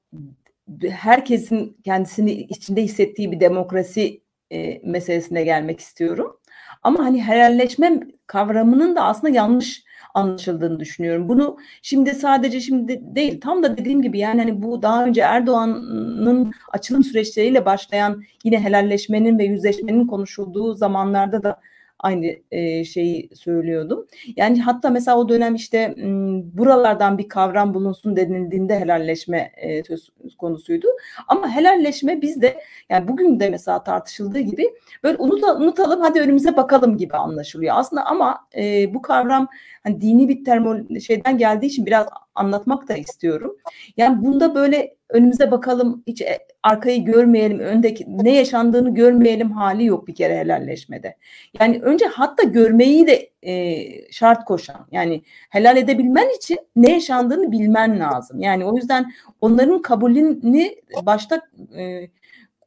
herkesin 0.89 1.77
kendisini 1.83 2.31
içinde 2.31 2.83
hissettiği 2.83 3.31
bir 3.31 3.39
demokrasi 3.39 4.22
e, 4.53 4.81
meselesine 4.83 5.43
gelmek 5.43 5.79
istiyorum. 5.79 6.39
Ama 6.83 6.99
hani 7.05 7.23
helalleşme 7.23 7.99
kavramının 8.27 8.95
da 8.95 9.03
aslında 9.03 9.33
yanlış 9.33 9.83
anlaşıldığını 10.13 10.79
düşünüyorum. 10.79 11.29
Bunu 11.29 11.57
şimdi 11.81 12.15
sadece 12.15 12.59
şimdi 12.59 13.01
değil 13.15 13.41
tam 13.41 13.63
da 13.63 13.77
dediğim 13.77 14.01
gibi 14.01 14.19
yani 14.19 14.41
hani 14.41 14.61
bu 14.63 14.81
daha 14.81 15.05
önce 15.05 15.21
Erdoğan'ın 15.21 16.53
açılım 16.71 17.03
süreçleriyle 17.03 17.65
başlayan 17.65 18.23
yine 18.43 18.59
helalleşmenin 18.59 19.39
ve 19.39 19.43
yüzleşmenin 19.43 20.07
konuşulduğu 20.07 20.73
zamanlarda 20.73 21.43
da 21.43 21.61
aynı 22.03 22.35
e, 22.51 22.85
şeyi 22.85 23.29
söylüyordum. 23.35 24.07
Yani 24.35 24.61
hatta 24.61 24.89
mesela 24.89 25.17
o 25.17 25.29
dönem 25.29 25.55
işte 25.55 25.95
buralardan 26.53 27.17
bir 27.17 27.29
kavram 27.29 27.73
bulunsun 27.73 28.15
denildiğinde 28.15 28.79
helalleşme 28.79 29.51
e, 29.57 29.83
söz 29.83 30.09
konusuydu. 30.37 30.87
Ama 31.27 31.49
helalleşme 31.49 32.21
bizde 32.21 32.63
yani 32.89 33.07
bugün 33.07 33.39
de 33.39 33.49
mesela 33.49 33.83
tartışıldığı 33.83 34.39
gibi 34.39 34.73
böyle 35.03 35.17
unutalım 35.17 36.01
hadi 36.01 36.19
önümüze 36.19 36.57
bakalım 36.57 36.97
gibi 36.97 37.17
anlaşılıyor. 37.17 37.75
Aslında 37.77 38.05
ama 38.05 38.47
e, 38.57 38.93
bu 38.93 39.01
kavram 39.01 39.47
hani 39.83 40.01
dini 40.01 40.29
bir 40.29 40.45
termo 40.45 40.99
şeyden 40.99 41.37
geldiği 41.37 41.65
için 41.65 41.85
biraz 41.85 42.07
anlatmak 42.35 42.87
da 42.87 42.93
istiyorum. 42.97 43.57
Yani 43.97 44.25
bunda 44.25 44.55
böyle 44.55 44.95
önümüze 45.09 45.51
bakalım 45.51 46.03
hiç 46.07 46.21
e, 46.21 46.39
arkayı 46.63 47.05
görmeyelim 47.05 47.59
öndeki 47.59 48.05
ne 48.07 48.35
yaşandığını 48.35 48.93
görmeyelim 48.93 49.51
hali 49.51 49.85
yok 49.85 50.07
bir 50.07 50.15
kere 50.15 50.37
helalleşmede. 50.37 51.17
Yani 51.59 51.79
önce 51.81 52.05
hatta 52.05 52.43
görmeyi 52.43 53.07
de 53.07 53.29
e, 53.41 54.11
şart 54.11 54.45
koşan 54.45 54.87
yani 54.91 55.23
helal 55.49 55.77
edebilmen 55.77 56.35
için 56.37 56.59
ne 56.75 56.93
yaşandığını 56.93 57.51
bilmen 57.51 57.99
lazım. 57.99 58.39
Yani 58.39 58.65
o 58.65 58.75
yüzden 58.75 59.13
onların 59.41 59.81
kabulünü 59.81 60.69
başta 61.05 61.41
e, 61.77 62.09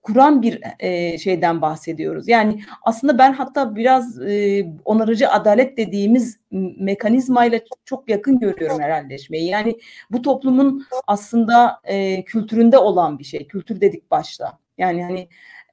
kuran 0.06 0.42
bir 0.42 0.60
e, 0.78 1.18
şeyden 1.18 1.62
bahsediyoruz. 1.62 2.28
Yani 2.28 2.60
aslında 2.82 3.18
ben 3.18 3.32
hatta 3.32 3.76
biraz 3.76 4.22
e, 4.22 4.66
onarıcı 4.84 5.30
adalet 5.30 5.76
dediğimiz 5.76 6.40
mekanizmayla 6.78 7.60
çok 7.84 8.10
yakın 8.10 8.38
görüyorum 8.38 8.80
herhalleşmeyi. 8.80 9.48
Yani 9.48 9.78
bu 10.10 10.22
toplumun 10.22 10.86
aslında 11.06 11.80
e, 11.84 12.24
kültüründe 12.24 12.78
olan 12.78 13.18
bir 13.18 13.24
şey. 13.24 13.46
Kültür 13.46 13.80
dedik 13.80 14.10
başta. 14.10 14.58
Yani 14.78 15.02
hani 15.02 15.28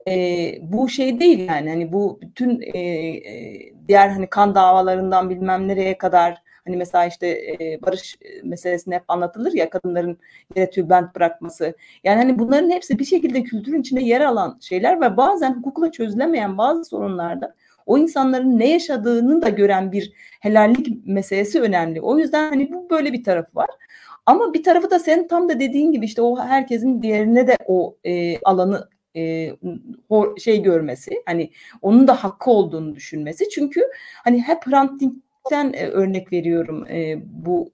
e, 0.08 0.58
bu 0.62 0.90
şey 0.90 1.20
değil 1.20 1.40
yani 1.40 1.70
hani 1.70 1.94
bu 1.94 2.20
bütün 2.22 2.62
e, 2.62 2.84
diğer 3.88 4.10
hani 4.10 4.28
kan 4.28 4.56
davalarından 4.56 5.30
bilmem 5.30 5.68
nereye 5.68 5.98
kadar 5.98 6.43
Hani 6.66 6.78
mesela 6.78 7.06
işte 7.06 7.28
e, 7.28 7.80
barış 7.82 8.18
meselesinde 8.44 8.96
hep 8.96 9.04
anlatılır 9.08 9.54
ya 9.54 9.70
kadınların 9.70 10.18
yere 10.56 10.70
tülbent 10.70 11.16
bırakması. 11.16 11.76
Yani 12.04 12.18
hani 12.18 12.40
bunların 12.40 12.70
hepsi 12.70 13.00
bir 13.00 13.06
şekilde 13.06 13.44
kültürün 13.44 13.82
içinde 13.82 14.02
yer 14.02 14.22
alan 14.22 14.58
şeyler 14.62 15.02
ve 15.02 15.18
bazen 15.18 15.54
hukukla 15.54 15.92
çözülemeyen 15.92 16.58
bazı 16.58 16.86
sorunlarda 16.86 17.56
o 17.86 17.98
insanların 17.98 18.60
ne 18.60 18.70
yaşadığını 18.70 19.42
da 19.42 19.50
gören 19.50 19.92
bir 19.92 20.14
helallik 20.42 21.08
meselesi 21.08 21.62
önemli. 21.62 22.02
O 22.02 22.18
yüzden 22.18 22.50
hani 22.50 22.74
bu 22.74 22.90
böyle 22.90 23.14
bir 23.14 23.24
tarafı 23.24 23.56
var. 23.56 23.70
Ama 24.26 24.54
bir 24.54 24.64
tarafı 24.64 24.92
da 24.92 25.00
senin 25.00 25.28
tam 25.28 25.50
da 25.50 25.60
dediğin 25.60 25.92
gibi 25.92 26.06
işte 26.06 26.22
o 26.22 26.40
herkesin 26.40 27.02
diğerine 27.02 27.48
de 27.48 27.58
o 27.68 27.98
e, 28.04 28.40
alanı 28.40 28.90
e, 29.16 29.50
şey 30.38 30.62
görmesi 30.62 31.24
hani 31.26 31.52
onun 31.82 32.08
da 32.08 32.24
hakkı 32.24 32.52
olduğunu 32.52 32.96
düşünmesi 32.96 33.50
çünkü 33.50 33.82
hani 34.24 34.42
hep 34.42 34.68
Hrant 34.68 35.02
Dink'ten 35.44 35.74
e, 35.74 35.88
örnek 35.88 36.34
veriyorum 36.34 36.88
e, 36.88 37.16
bu 37.26 37.72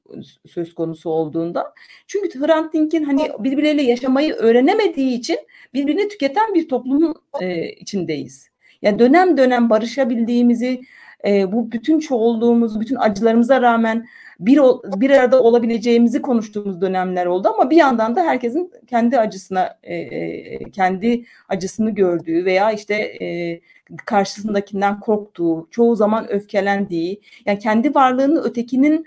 söz 0.48 0.74
konusu 0.74 1.10
olduğunda. 1.10 1.74
Çünkü 2.08 2.40
Hrant 2.40 2.74
Dink'in 2.74 3.04
hani 3.04 3.30
birbirleriyle 3.40 3.82
yaşamayı 3.82 4.34
öğrenemediği 4.34 5.20
için 5.20 5.38
birbirini 5.74 6.08
tüketen 6.08 6.54
bir 6.54 6.70
toplumun 6.70 7.16
e, 7.42 7.70
içindeyiz. 7.70 8.50
Yani 8.82 9.00
dönem 9.00 9.38
dönem 9.38 9.70
barışabildiğimizi, 9.70 10.82
e, 11.28 11.52
bu 11.52 11.72
bütün 11.72 12.00
çoğulduğumuz, 12.00 12.80
bütün 12.80 12.96
acılarımıza 12.96 13.62
rağmen 13.62 14.08
bir 14.40 14.60
bir 14.86 15.10
arada 15.10 15.44
olabileceğimizi 15.44 16.22
konuştuğumuz 16.22 16.82
dönemler 16.82 17.26
oldu 17.26 17.50
ama 17.54 17.70
bir 17.70 17.78
yandan 17.78 18.16
da 18.16 18.24
herkesin 18.24 18.72
kendi 18.88 19.20
acısına 19.20 19.78
e, 19.84 19.96
e 19.96 20.72
kendi 20.72 21.26
acısını 21.50 21.92
gördüğü 21.92 22.46
veya 22.46 22.72
işte 22.72 22.96
e, 22.96 23.60
karşısındakinden 24.06 25.00
korktuğu, 25.00 25.68
çoğu 25.72 25.96
zaman 25.96 26.32
öfkelendiği, 26.32 27.22
yani 27.46 27.60
kendi 27.60 27.96
varlığını 27.96 28.42
ötekinin 28.42 29.06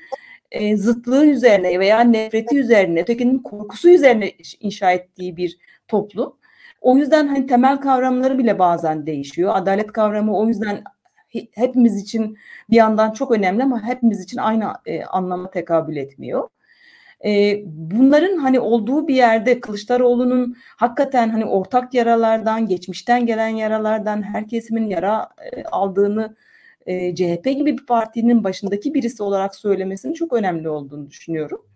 e, 0.50 0.76
zıtlığı 0.76 1.26
üzerine 1.26 1.80
veya 1.80 2.00
nefreti 2.00 2.58
üzerine, 2.58 3.00
ötekinin 3.00 3.38
korkusu 3.38 3.90
üzerine 3.90 4.32
inşa 4.60 4.92
ettiği 4.92 5.36
bir 5.36 5.58
toplum. 5.88 6.36
O 6.80 6.96
yüzden 6.96 7.28
hani 7.28 7.46
temel 7.46 7.76
kavramları 7.80 8.38
bile 8.38 8.58
bazen 8.58 9.06
değişiyor. 9.06 9.52
Adalet 9.54 9.92
kavramı 9.92 10.38
o 10.38 10.48
yüzden 10.48 10.84
hepimiz 11.52 12.02
için 12.02 12.38
bir 12.70 12.76
yandan 12.76 13.12
çok 13.12 13.30
önemli 13.30 13.62
ama 13.62 13.82
hepimiz 13.82 14.24
için 14.24 14.38
aynı 14.38 14.72
e, 14.86 15.04
anlama 15.04 15.50
tekabül 15.50 15.96
etmiyor. 15.96 16.48
E, 17.24 17.62
bunların 17.66 18.36
hani 18.36 18.60
olduğu 18.60 19.08
bir 19.08 19.14
yerde 19.14 19.60
Kılıçdaroğlu'nun 19.60 20.56
hakikaten 20.76 21.28
hani 21.28 21.44
ortak 21.44 21.94
yaralardan, 21.94 22.66
geçmişten 22.66 23.26
gelen 23.26 23.48
yaralardan 23.48 24.22
her 24.22 24.48
kesimin 24.48 24.86
yara 24.86 25.28
e, 25.52 25.64
aldığını 25.64 26.36
e, 26.86 27.14
CHP 27.14 27.44
gibi 27.44 27.78
bir 27.78 27.86
partinin 27.86 28.44
başındaki 28.44 28.94
birisi 28.94 29.22
olarak 29.22 29.54
söylemesinin 29.54 30.14
çok 30.14 30.32
önemli 30.32 30.68
olduğunu 30.68 31.10
düşünüyorum. 31.10 31.66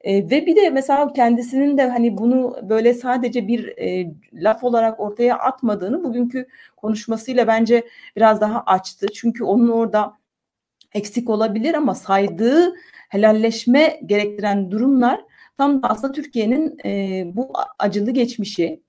E, 0.00 0.30
ve 0.30 0.46
bir 0.46 0.56
de 0.56 0.70
mesela 0.70 1.12
kendisinin 1.12 1.78
de 1.78 1.88
hani 1.88 2.18
bunu 2.18 2.56
böyle 2.62 2.94
sadece 2.94 3.48
bir 3.48 3.78
e, 3.78 4.14
laf 4.32 4.64
olarak 4.64 5.00
ortaya 5.00 5.38
atmadığını 5.38 6.04
bugünkü 6.04 6.46
konuşmasıyla 6.76 7.46
bence 7.46 7.86
biraz 8.16 8.40
daha 8.40 8.62
açtı. 8.66 9.06
Çünkü 9.14 9.44
onun 9.44 9.68
orada 9.68 10.18
eksik 10.94 11.30
olabilir 11.30 11.74
ama 11.74 11.94
saydığı 11.94 12.74
helalleşme 13.08 14.00
gerektiren 14.06 14.70
durumlar 14.70 15.20
tam 15.58 15.82
da 15.82 15.88
aslında 15.90 16.12
Türkiye'nin 16.12 16.78
e, 16.84 17.24
bu 17.36 17.52
acılı 17.78 18.10
geçmişi 18.10 18.82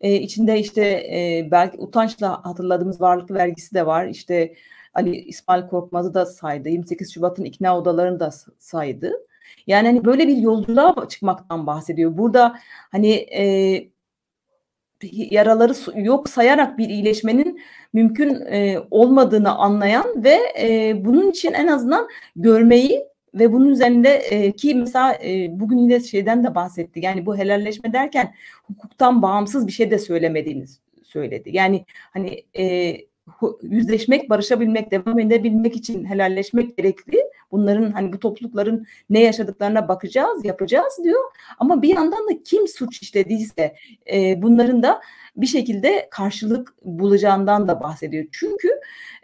E, 0.00 0.14
içinde 0.14 0.60
işte 0.60 0.82
e, 0.84 1.48
belki 1.50 1.78
utançla 1.78 2.44
hatırladığımız 2.44 3.00
varlık 3.00 3.30
vergisi 3.30 3.74
de 3.74 3.86
var. 3.86 4.06
İşte 4.06 4.54
Ali 4.94 5.16
İsmail 5.16 5.68
Korkmaz'ı 5.68 6.14
da 6.14 6.26
saydı. 6.26 6.68
28 6.68 7.14
Şubat'ın 7.14 7.44
ikna 7.44 7.78
odalarını 7.78 8.20
da 8.20 8.30
saydı. 8.58 9.12
Yani 9.68 9.86
hani 9.88 10.04
böyle 10.04 10.28
bir 10.28 10.36
yolculuğa 10.36 11.08
çıkmaktan 11.08 11.66
bahsediyor. 11.66 12.18
Burada 12.18 12.58
hani 12.90 13.10
e, 13.12 13.42
yaraları 15.12 16.00
yok 16.00 16.28
sayarak 16.28 16.78
bir 16.78 16.88
iyileşmenin 16.88 17.60
mümkün 17.92 18.34
e, 18.34 18.78
olmadığını 18.90 19.54
anlayan 19.54 20.24
ve 20.24 20.38
e, 20.60 20.96
bunun 21.04 21.30
için 21.30 21.52
en 21.52 21.66
azından 21.66 22.08
görmeyi 22.36 23.04
ve 23.34 23.52
bunun 23.52 23.68
üzerinde 23.68 24.08
e, 24.08 24.52
ki 24.52 24.74
mesela 24.74 25.18
e, 25.24 25.60
bugün 25.60 25.78
yine 25.78 26.00
şeyden 26.00 26.44
de 26.44 26.54
bahsetti. 26.54 27.00
Yani 27.00 27.26
bu 27.26 27.36
helalleşme 27.36 27.92
derken 27.92 28.34
hukuktan 28.62 29.22
bağımsız 29.22 29.66
bir 29.66 29.72
şey 29.72 29.90
de 29.90 29.98
söylemediğini 29.98 30.64
söyledi. 31.02 31.50
Yani 31.52 31.84
hani 32.12 32.44
e, 32.58 32.96
yüzleşmek, 33.62 34.30
barışabilmek, 34.30 34.90
devam 34.90 35.18
edebilmek 35.18 35.76
için 35.76 36.04
helalleşmek 36.04 36.76
gerekli. 36.76 37.27
Bunların 37.50 37.90
hani 37.90 38.12
bu 38.12 38.18
toplulukların 38.18 38.86
ne 39.10 39.20
yaşadıklarına 39.20 39.88
bakacağız, 39.88 40.44
yapacağız 40.44 40.98
diyor. 41.04 41.24
Ama 41.58 41.82
bir 41.82 41.88
yandan 41.88 42.28
da 42.28 42.42
kim 42.44 42.68
suç 42.68 43.02
işlediyse 43.02 43.74
e, 44.12 44.42
bunların 44.42 44.82
da 44.82 45.00
bir 45.36 45.46
şekilde 45.46 46.08
karşılık 46.10 46.74
bulacağından 46.84 47.68
da 47.68 47.80
bahsediyor. 47.80 48.24
Çünkü 48.32 48.68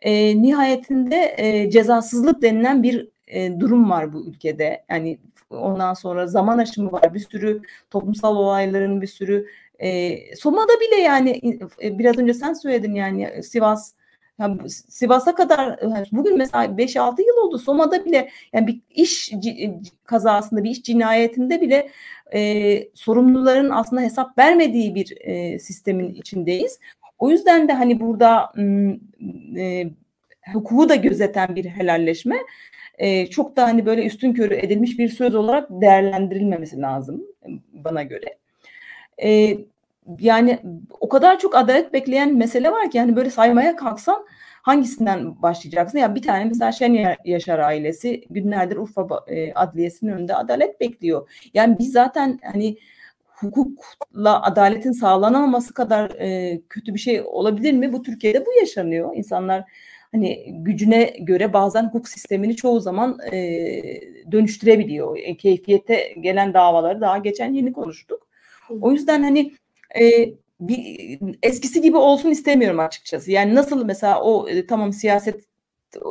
e, 0.03 0.43
nihayetinde 0.43 1.35
e, 1.39 1.71
cezasızlık 1.71 2.43
denilen 2.43 2.83
bir 2.83 3.09
e, 3.27 3.61
durum 3.61 3.91
var 3.91 4.13
bu 4.13 4.27
ülkede. 4.27 4.85
Yani 4.91 5.19
ondan 5.51 5.95
sonra 5.95 6.27
zaman 6.27 6.59
aşımı 6.59 6.93
var. 6.93 7.15
Bir 7.15 7.21
sürü 7.21 7.63
toplumsal 7.91 8.37
olayların 8.37 9.03
bir 9.03 9.07
sürü 9.07 9.47
e, 9.79 10.17
Soma'da 10.37 10.73
bile 10.81 11.01
yani 11.01 11.59
e, 11.83 11.99
biraz 11.99 12.19
önce 12.19 12.35
sen 12.35 12.53
söyledin 12.53 12.95
yani 12.95 13.43
Sivas 13.43 13.95
yani 14.39 14.71
Sivas'a 14.71 15.35
kadar 15.35 15.81
bugün 16.13 16.39
mesela 16.39 16.65
5-6 16.65 17.21
yıl 17.21 17.37
oldu. 17.37 17.59
Soma'da 17.59 18.05
bile 18.05 18.31
yani 18.53 18.67
bir 18.67 18.81
iş 18.91 19.33
kazasında 20.05 20.65
bir 20.65 20.71
iş 20.71 20.83
cinayetinde 20.83 21.61
bile 21.61 21.89
e, 22.35 22.89
sorumluların 22.95 23.71
aslında 23.71 24.03
hesap 24.03 24.39
vermediği 24.39 24.95
bir 24.95 25.17
e, 25.21 25.59
sistemin 25.59 26.15
içindeyiz. 26.15 26.81
O 27.19 27.31
yüzden 27.31 27.69
de 27.69 27.73
hani 27.73 28.01
burada 28.01 28.53
e, 29.57 29.91
hukuku 30.53 30.89
da 30.89 30.95
gözeten 30.95 31.57
bir 31.57 31.65
helalleşme 31.65 32.37
e, 32.99 33.27
çok 33.27 33.57
da 33.57 33.65
hani 33.65 33.87
böyle 33.87 34.05
üstün 34.07 34.33
körü 34.33 34.55
edilmiş 34.55 34.99
bir 34.99 35.09
söz 35.09 35.35
olarak 35.35 35.69
değerlendirilmemesi 35.71 36.81
lazım 36.81 37.23
bana 37.73 38.03
göre. 38.03 38.39
E, 39.23 39.59
yani 40.19 40.59
o 41.01 41.09
kadar 41.09 41.39
çok 41.39 41.57
adalet 41.57 41.93
bekleyen 41.93 42.35
mesele 42.35 42.73
var 42.73 42.91
ki 42.91 42.99
yani 42.99 43.17
böyle 43.17 43.31
saymaya 43.31 43.77
kalksan 43.77 44.27
hangisinden 44.63 45.43
başlayacaksın? 45.43 45.99
Ya 45.99 46.15
bir 46.15 46.23
tane 46.23 46.45
mesela 46.45 46.73
Şen 46.73 47.17
Yaşar 47.25 47.59
ailesi 47.59 48.25
günlerdir 48.31 48.77
Urfa 48.77 49.07
e, 49.27 49.53
Adliyesi'nin 49.55 50.13
önünde 50.13 50.35
adalet 50.35 50.81
bekliyor. 50.81 51.31
Yani 51.55 51.79
biz 51.79 51.93
zaten 51.93 52.41
hani 52.53 52.77
hukukla 53.27 54.43
adaletin 54.43 54.93
sağlanamaması 54.93 55.75
kadar 55.75 56.11
e, 56.11 56.61
kötü 56.71 56.95
bir 56.95 56.99
şey 56.99 57.23
olabilir 57.27 57.73
mi? 57.73 57.93
Bu 57.93 58.03
Türkiye'de 58.03 58.47
bu 58.47 58.53
yaşanıyor. 58.61 59.17
İnsanlar 59.17 59.65
hani 60.13 60.45
gücüne 60.49 61.05
göre 61.21 61.53
bazen 61.53 61.85
hukuk 61.85 62.09
sistemini 62.09 62.57
çoğu 62.57 62.81
zaman 62.81 63.19
e, 63.33 63.41
dönüştürebiliyor. 64.33 65.17
E, 65.19 65.37
keyfiyete 65.37 66.15
gelen 66.21 66.55
davaları 66.55 67.01
daha 67.01 67.19
geçen 67.19 67.53
yeni 67.53 67.73
konuştuk. 67.73 68.29
O 68.81 68.93
yüzden 68.93 69.23
hani 69.23 69.53
e, 70.01 70.35
bir 70.61 71.19
eskisi 71.43 71.81
gibi 71.81 71.97
olsun 71.97 72.31
istemiyorum 72.31 72.79
açıkçası. 72.81 73.31
Yani 73.31 73.55
nasıl 73.55 73.85
mesela 73.85 74.23
o 74.23 74.49
e, 74.49 74.67
tamam 74.67 74.93
siyaset 74.93 75.45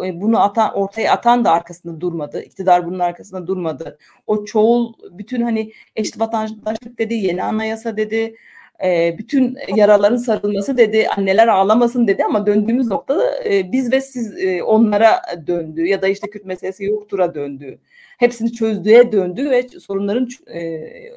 e, 0.06 0.22
bunu 0.22 0.40
atan 0.42 0.74
ortaya 0.76 1.14
atan 1.14 1.46
da 1.46 1.52
arkasında 1.52 2.02
durmadı. 2.02 2.42
İktidar 2.44 2.86
bunun 2.86 3.00
arkasında 3.00 3.48
durmadı. 3.48 3.98
O 4.28 4.46
çoğul 4.46 4.94
bütün 5.12 5.42
hani 5.42 5.74
eşit 5.96 6.20
vatandaşlık 6.20 7.00
dedi, 7.00 7.14
yeni 7.14 7.44
anayasa 7.44 7.98
dedi, 7.98 8.36
e, 8.84 9.16
bütün 9.18 9.58
yaraların 9.76 10.18
sarılması 10.18 10.78
dedi, 10.78 11.08
anneler 11.18 11.48
ağlamasın 11.48 12.08
dedi 12.08 12.24
ama 12.24 12.46
döndüğümüz 12.46 12.88
noktada 12.88 13.44
e, 13.46 13.72
biz 13.72 13.92
ve 13.92 14.02
siz 14.02 14.38
e, 14.38 14.64
onlara 14.64 15.22
döndü 15.48 15.86
ya 15.88 16.02
da 16.02 16.08
işte 16.08 16.30
Kürt 16.30 16.46
meselesi 16.46 16.84
yoktura 16.84 17.36
döndü. 17.36 17.80
Hepsini 18.18 18.54
çözdüğe 18.54 19.12
döndü 19.12 19.50
ve 19.50 19.68
sorunların 19.68 20.28
e, 20.48 20.60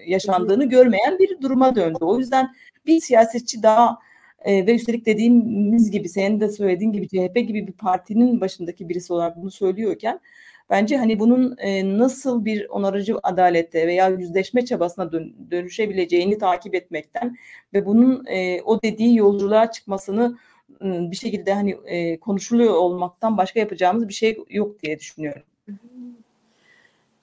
yaşandığını 0.07 0.65
görmeyen 0.69 1.19
bir 1.19 1.41
duruma 1.41 1.77
döndü. 1.77 1.99
O 2.01 2.19
yüzden 2.19 2.55
bir 2.87 3.01
siyasetçi 3.01 3.63
daha 3.63 3.99
e, 4.45 4.67
ve 4.67 4.75
üstelik 4.75 5.07
dediğimiz 5.07 5.91
gibi 5.91 6.09
senin 6.09 6.41
de 6.41 6.49
söylediğin 6.49 6.93
gibi 6.93 7.09
CHP 7.09 7.35
gibi 7.35 7.67
bir 7.67 7.73
partinin 7.73 8.41
başındaki 8.41 8.89
birisi 8.89 9.13
olarak 9.13 9.37
bunu 9.37 9.51
söylüyorken 9.51 10.21
bence 10.71 10.97
hani 10.97 11.19
bunun 11.19 11.57
e, 11.59 11.99
nasıl 11.99 12.45
bir 12.45 12.69
onarıcı 12.69 13.17
adalette 13.23 13.87
veya 13.87 14.09
yüzleşme 14.09 14.65
çabasına 14.65 15.13
dön, 15.13 15.35
dönüşebileceğini 15.51 16.39
takip 16.39 16.75
etmekten 16.75 17.37
ve 17.75 17.87
bunun 17.87 18.27
e, 18.27 18.63
o 18.63 18.83
dediği 18.83 19.17
yolculuğa 19.17 19.71
çıkmasını 19.71 20.39
ıı, 20.83 21.11
bir 21.11 21.17
şekilde 21.17 21.55
hani 21.55 21.77
e, 21.85 22.21
konuşuluyor 22.21 22.75
olmaktan 22.75 23.37
başka 23.37 23.61
yapacağımız 23.61 24.09
bir 24.09 24.15
şey 24.15 24.39
yok 24.51 24.83
diye 24.83 24.99
düşünüyorum. 24.99 25.43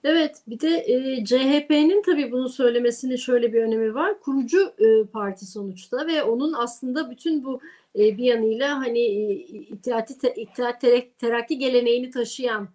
Evet, 0.04 0.42
bir 0.48 0.60
de 0.60 0.78
e, 0.78 1.26
CHP'nin 1.26 2.02
tabii 2.02 2.32
bunu 2.32 2.50
söylemesinin 2.50 3.16
şöyle 3.16 3.54
bir 3.54 3.64
önemi 3.64 3.96
var. 3.96 4.20
Kurucu 4.20 4.74
e, 4.80 5.06
parti 5.06 5.46
sonuçta 5.46 6.08
ve 6.08 6.24
onun 6.24 6.54
aslında 6.54 7.12
bütün 7.12 7.44
bu 7.44 7.62
e, 7.96 8.18
bir 8.18 8.24
yanıyla 8.24 8.78
hani 8.78 9.00
e, 9.00 9.34
İttihat 9.36 10.82
Terakki 11.20 11.58
geleneğini 11.58 12.12
taşıyan 12.12 12.70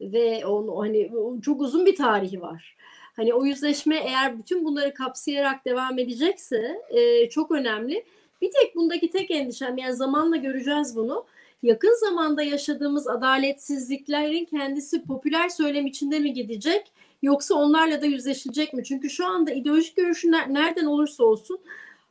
ve 0.00 0.46
onu 0.46 0.78
hani 0.78 1.10
çok 1.42 1.60
uzun 1.60 1.86
bir 1.86 1.96
tarihi 1.96 2.40
var. 2.40 2.76
Hani 3.16 3.34
o 3.34 3.44
yüzleşme 3.44 3.96
eğer 3.96 4.38
bütün 4.38 4.64
bunları 4.64 4.94
kapsayarak 4.94 5.64
devam 5.64 5.98
edecekse 5.98 6.80
e, 6.90 7.28
çok 7.28 7.50
önemli. 7.50 8.04
Bir 8.42 8.50
tek 8.50 8.76
bundaki 8.76 9.10
tek 9.10 9.30
endişem 9.30 9.78
yani 9.78 9.94
zamanla 9.94 10.36
göreceğiz 10.36 10.96
bunu 10.96 11.24
yakın 11.62 12.00
zamanda 12.00 12.42
yaşadığımız 12.42 13.08
adaletsizliklerin 13.08 14.44
kendisi 14.44 15.04
popüler 15.04 15.48
söylem 15.48 15.86
içinde 15.86 16.18
mi 16.18 16.32
gidecek 16.32 16.92
yoksa 17.22 17.54
onlarla 17.54 18.02
da 18.02 18.06
yüzleşilecek 18.06 18.74
mi? 18.74 18.84
Çünkü 18.84 19.10
şu 19.10 19.26
anda 19.26 19.52
ideolojik 19.52 19.96
görüşün 19.96 20.32
nereden 20.32 20.84
olursa 20.84 21.24
olsun 21.24 21.60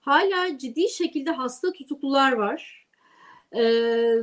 hala 0.02 0.58
ciddi 0.58 0.90
şekilde 0.90 1.32
hasta 1.32 1.72
tutuklular 1.72 2.32
var. 2.32 2.83
Ee, 3.54 3.64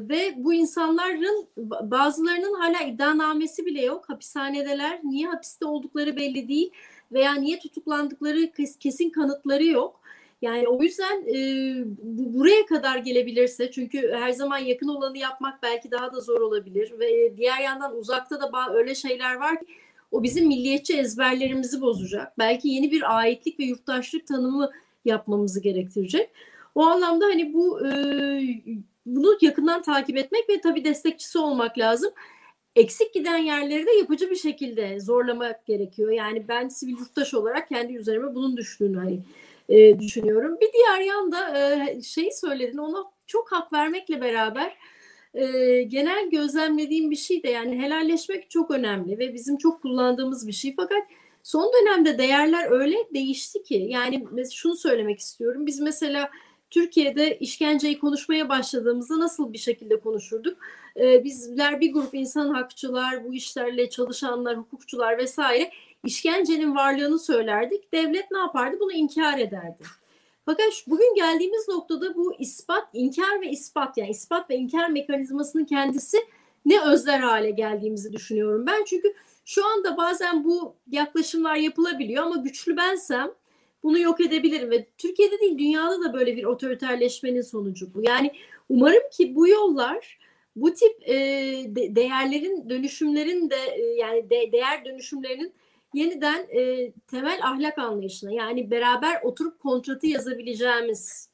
ve 0.08 0.34
bu 0.36 0.54
insanların 0.54 1.48
bazılarının 1.82 2.54
hala 2.54 2.80
iddianamesi 2.80 3.66
bile 3.66 3.84
yok. 3.84 4.08
Hapishanedeler. 4.08 5.00
Niye 5.04 5.28
hapiste 5.28 5.64
oldukları 5.64 6.16
belli 6.16 6.48
değil 6.48 6.70
veya 7.12 7.34
niye 7.34 7.58
tutuklandıkları 7.58 8.50
kesin 8.80 9.10
kanıtları 9.10 9.64
yok. 9.64 10.00
Yani 10.42 10.68
o 10.68 10.82
yüzden 10.82 11.22
e, 11.28 11.36
bu, 12.02 12.38
buraya 12.38 12.66
kadar 12.66 12.98
gelebilirse 12.98 13.70
çünkü 13.70 14.12
her 14.12 14.30
zaman 14.30 14.58
yakın 14.58 14.88
olanı 14.88 15.18
yapmak 15.18 15.62
belki 15.62 15.90
daha 15.90 16.12
da 16.12 16.20
zor 16.20 16.40
olabilir 16.40 16.92
ve 16.98 17.36
diğer 17.36 17.60
yandan 17.60 17.96
uzakta 17.96 18.40
da 18.40 18.50
öyle 18.74 18.94
şeyler 18.94 19.34
var 19.34 19.60
ki 19.60 19.66
o 20.10 20.22
bizim 20.22 20.46
milliyetçi 20.46 20.98
ezberlerimizi 20.98 21.80
bozacak. 21.80 22.38
Belki 22.38 22.68
yeni 22.68 22.90
bir 22.90 23.16
aitlik 23.18 23.60
ve 23.60 23.64
yurttaşlık 23.64 24.26
tanımı 24.26 24.70
yapmamızı 25.04 25.60
gerektirecek. 25.60 26.30
O 26.74 26.82
anlamda 26.82 27.24
hani 27.24 27.52
bu 27.52 27.86
e, 27.86 27.92
bunu 29.06 29.38
yakından 29.40 29.82
takip 29.82 30.16
etmek 30.16 30.48
ve 30.48 30.60
tabii 30.60 30.84
destekçisi 30.84 31.38
olmak 31.38 31.78
lazım. 31.78 32.10
Eksik 32.76 33.14
giden 33.14 33.38
yerleri 33.38 33.86
de 33.86 33.90
yapıcı 33.90 34.30
bir 34.30 34.36
şekilde 34.36 35.00
zorlamak 35.00 35.66
gerekiyor. 35.66 36.10
Yani 36.10 36.48
ben 36.48 36.68
sivil 36.68 36.92
yurttaş 36.98 37.34
olarak 37.34 37.68
kendi 37.68 37.96
üzerime 37.96 38.34
bunun 38.34 38.56
düştüğünü 38.56 38.98
hani 38.98 39.20
e, 39.68 39.98
düşünüyorum. 39.98 40.58
Bir 40.60 40.72
diğer 40.72 41.00
yanda 41.00 41.58
e, 41.58 42.02
şeyi 42.02 42.32
söyledin 42.32 42.78
ona 42.78 43.04
çok 43.26 43.52
hak 43.52 43.72
vermekle 43.72 44.20
beraber 44.20 44.76
e, 45.34 45.82
genel 45.82 46.30
gözlemlediğim 46.30 47.10
bir 47.10 47.16
şey 47.16 47.42
de 47.42 47.50
yani 47.50 47.82
helalleşmek 47.82 48.50
çok 48.50 48.70
önemli 48.70 49.18
ve 49.18 49.34
bizim 49.34 49.56
çok 49.56 49.82
kullandığımız 49.82 50.46
bir 50.46 50.52
şey 50.52 50.74
fakat 50.76 51.02
son 51.42 51.72
dönemde 51.72 52.18
değerler 52.18 52.70
öyle 52.70 52.96
değişti 53.14 53.62
ki 53.62 53.86
yani 53.88 54.24
şunu 54.52 54.76
söylemek 54.76 55.18
istiyorum 55.18 55.66
biz 55.66 55.80
mesela 55.80 56.30
Türkiye'de 56.70 57.38
işkenceyi 57.38 57.98
konuşmaya 57.98 58.48
başladığımızda 58.48 59.18
nasıl 59.18 59.52
bir 59.52 59.58
şekilde 59.58 60.00
konuşurduk? 60.00 60.58
Ee, 60.96 61.24
bizler 61.24 61.80
bir 61.80 61.92
grup 61.92 62.14
insan 62.14 62.54
hakçılar, 62.54 63.24
bu 63.24 63.34
işlerle 63.34 63.90
çalışanlar, 63.90 64.58
hukukçular 64.58 65.18
vesaire 65.18 65.70
işkencenin 66.04 66.74
varlığını 66.74 67.18
söylerdik. 67.18 67.92
Devlet 67.92 68.30
ne 68.30 68.38
yapardı? 68.38 68.76
Bunu 68.80 68.92
inkar 68.92 69.38
ederdi. 69.38 69.84
Fakat 70.46 70.72
bugün 70.86 71.14
geldiğimiz 71.14 71.68
noktada 71.68 72.14
bu 72.14 72.34
ispat, 72.38 72.88
inkar 72.92 73.40
ve 73.40 73.50
ispat 73.50 73.96
yani 73.96 74.10
ispat 74.10 74.50
ve 74.50 74.56
inkar 74.56 74.88
mekanizmasının 74.88 75.64
kendisi 75.64 76.18
ne 76.66 76.80
özler 76.80 77.20
hale 77.20 77.50
geldiğimizi 77.50 78.12
düşünüyorum 78.12 78.66
ben. 78.66 78.84
Çünkü 78.84 79.14
şu 79.44 79.66
anda 79.66 79.96
bazen 79.96 80.44
bu 80.44 80.74
yaklaşımlar 80.90 81.56
yapılabiliyor 81.56 82.24
ama 82.24 82.36
güçlü 82.36 82.76
bensem 82.76 83.30
bunu 83.82 83.98
yok 83.98 84.20
edebilirim 84.20 84.70
ve 84.70 84.86
Türkiye'de 84.98 85.40
değil 85.40 85.58
dünyada 85.58 86.02
da 86.04 86.12
böyle 86.12 86.36
bir 86.36 86.44
otoriterleşmenin 86.44 87.42
sonucu 87.42 87.94
bu. 87.94 88.02
Yani 88.02 88.32
umarım 88.68 89.02
ki 89.12 89.34
bu 89.34 89.48
yollar 89.48 90.18
bu 90.56 90.74
tip 90.74 91.08
e, 91.08 91.14
de, 91.66 91.94
değerlerin 91.96 92.70
dönüşümlerin 92.70 93.50
de 93.50 93.56
e, 93.76 93.82
yani 93.82 94.30
de, 94.30 94.52
değer 94.52 94.84
dönüşümlerinin 94.84 95.52
yeniden 95.94 96.46
e, 96.50 96.92
temel 97.10 97.40
ahlak 97.42 97.78
anlayışına 97.78 98.32
yani 98.32 98.70
beraber 98.70 99.22
oturup 99.22 99.60
kontratı 99.60 100.06
yazabileceğimiz 100.06 101.30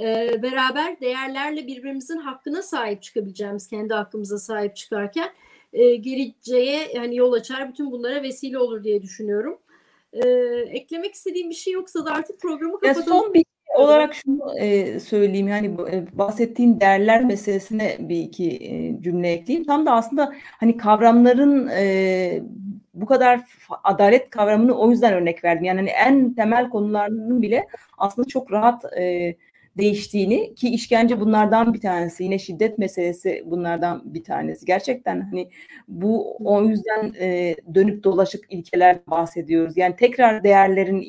e, 0.00 0.38
beraber 0.42 1.00
değerlerle 1.00 1.66
birbirimizin 1.66 2.18
hakkına 2.18 2.62
sahip 2.62 3.02
çıkabileceğimiz 3.02 3.68
kendi 3.68 3.94
hakkımıza 3.94 4.38
sahip 4.38 4.76
çıkarken 4.76 5.28
e, 5.72 5.94
geleceğe 5.94 6.92
yani 6.94 7.16
yol 7.16 7.32
açar 7.32 7.68
bütün 7.68 7.92
bunlara 7.92 8.22
vesile 8.22 8.58
olur 8.58 8.84
diye 8.84 9.02
düşünüyorum. 9.02 9.58
E, 10.12 10.28
eklemek 10.70 11.14
istediğim 11.14 11.50
bir 11.50 11.54
şey 11.54 11.72
yoksa 11.72 12.06
da 12.06 12.10
artık 12.10 12.40
programı 12.40 12.80
kapatalım. 12.80 13.08
Ya 13.08 13.20
son 13.20 13.34
bir 13.34 13.44
olarak 13.78 14.14
şunu 14.14 14.58
e, 14.58 15.00
söyleyeyim 15.00 15.48
yani 15.48 15.78
bahsettiğin 16.12 16.80
değerler 16.80 17.24
meselesine 17.24 17.96
bir 17.98 18.16
iki 18.16 18.50
e, 18.50 19.02
cümle 19.02 19.32
ekleyeyim. 19.32 19.66
Tam 19.66 19.86
da 19.86 19.92
aslında 19.92 20.32
hani 20.60 20.76
kavramların 20.76 21.68
e, 21.68 22.42
bu 22.94 23.06
kadar 23.06 23.40
adalet 23.84 24.30
kavramını 24.30 24.78
o 24.78 24.90
yüzden 24.90 25.12
örnek 25.14 25.44
verdim. 25.44 25.64
Yani 25.64 25.78
hani 25.78 25.90
en 25.90 26.34
temel 26.34 26.70
konularının 26.70 27.42
bile 27.42 27.66
aslında 27.98 28.28
çok 28.28 28.52
rahat 28.52 28.84
e, 28.98 29.36
değiştiğini 29.78 30.54
ki 30.54 30.68
işkence 30.68 31.20
bunlardan 31.20 31.74
bir 31.74 31.80
tanesi. 31.80 32.24
Yine 32.24 32.38
şiddet 32.38 32.78
meselesi 32.78 33.42
bunlardan 33.46 34.14
bir 34.14 34.24
tanesi. 34.24 34.66
Gerçekten 34.66 35.20
hani 35.20 35.50
bu 35.88 36.36
o 36.44 36.64
yüzden 36.64 37.14
e, 37.20 37.56
dönüp 37.74 38.04
dolaşık 38.04 38.44
ilkeler 38.50 38.98
bahsediyoruz. 39.06 39.76
Yani 39.76 39.96
tekrar 39.96 40.44
değerlerin, 40.44 41.00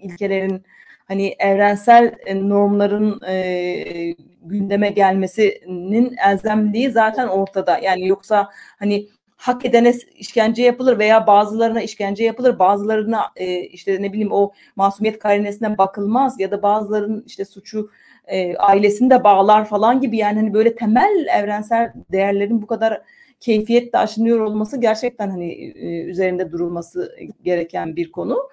ilkelerin 0.00 0.62
hani 1.08 1.34
evrensel 1.38 2.14
e, 2.26 2.48
normların 2.48 3.20
e, 3.28 4.14
gündeme 4.42 4.90
gelmesinin 4.90 6.16
elzemliği 6.26 6.90
zaten 6.90 7.28
ortada. 7.28 7.78
Yani 7.78 8.08
yoksa 8.08 8.50
hani 8.78 9.08
hak 9.42 9.64
edene 9.64 9.94
işkence 10.14 10.62
yapılır 10.62 10.98
veya 10.98 11.26
bazılarına 11.26 11.82
işkence 11.82 12.24
yapılır, 12.24 12.58
bazılarına 12.58 13.30
e, 13.36 13.60
işte 13.60 14.02
ne 14.02 14.12
bileyim 14.12 14.32
o 14.32 14.52
masumiyet 14.76 15.18
karinesine 15.18 15.78
bakılmaz 15.78 16.40
ya 16.40 16.50
da 16.50 16.62
bazılarının 16.62 17.24
işte 17.26 17.44
suçu 17.44 17.90
e, 18.26 18.56
ailesini 18.56 19.10
de 19.10 19.24
bağlar 19.24 19.64
falan 19.64 20.00
gibi 20.00 20.16
yani 20.16 20.36
hani 20.36 20.54
böyle 20.54 20.74
temel 20.74 21.26
evrensel 21.38 21.92
değerlerin 22.12 22.62
bu 22.62 22.66
kadar 22.66 23.02
keyfiyetle 23.40 23.98
aşınıyor 23.98 24.40
olması 24.40 24.80
gerçekten 24.80 25.30
hani 25.30 25.52
e, 25.52 26.02
üzerinde 26.02 26.52
durulması 26.52 27.16
gereken 27.42 27.96
bir 27.96 28.12
konu. 28.12 28.48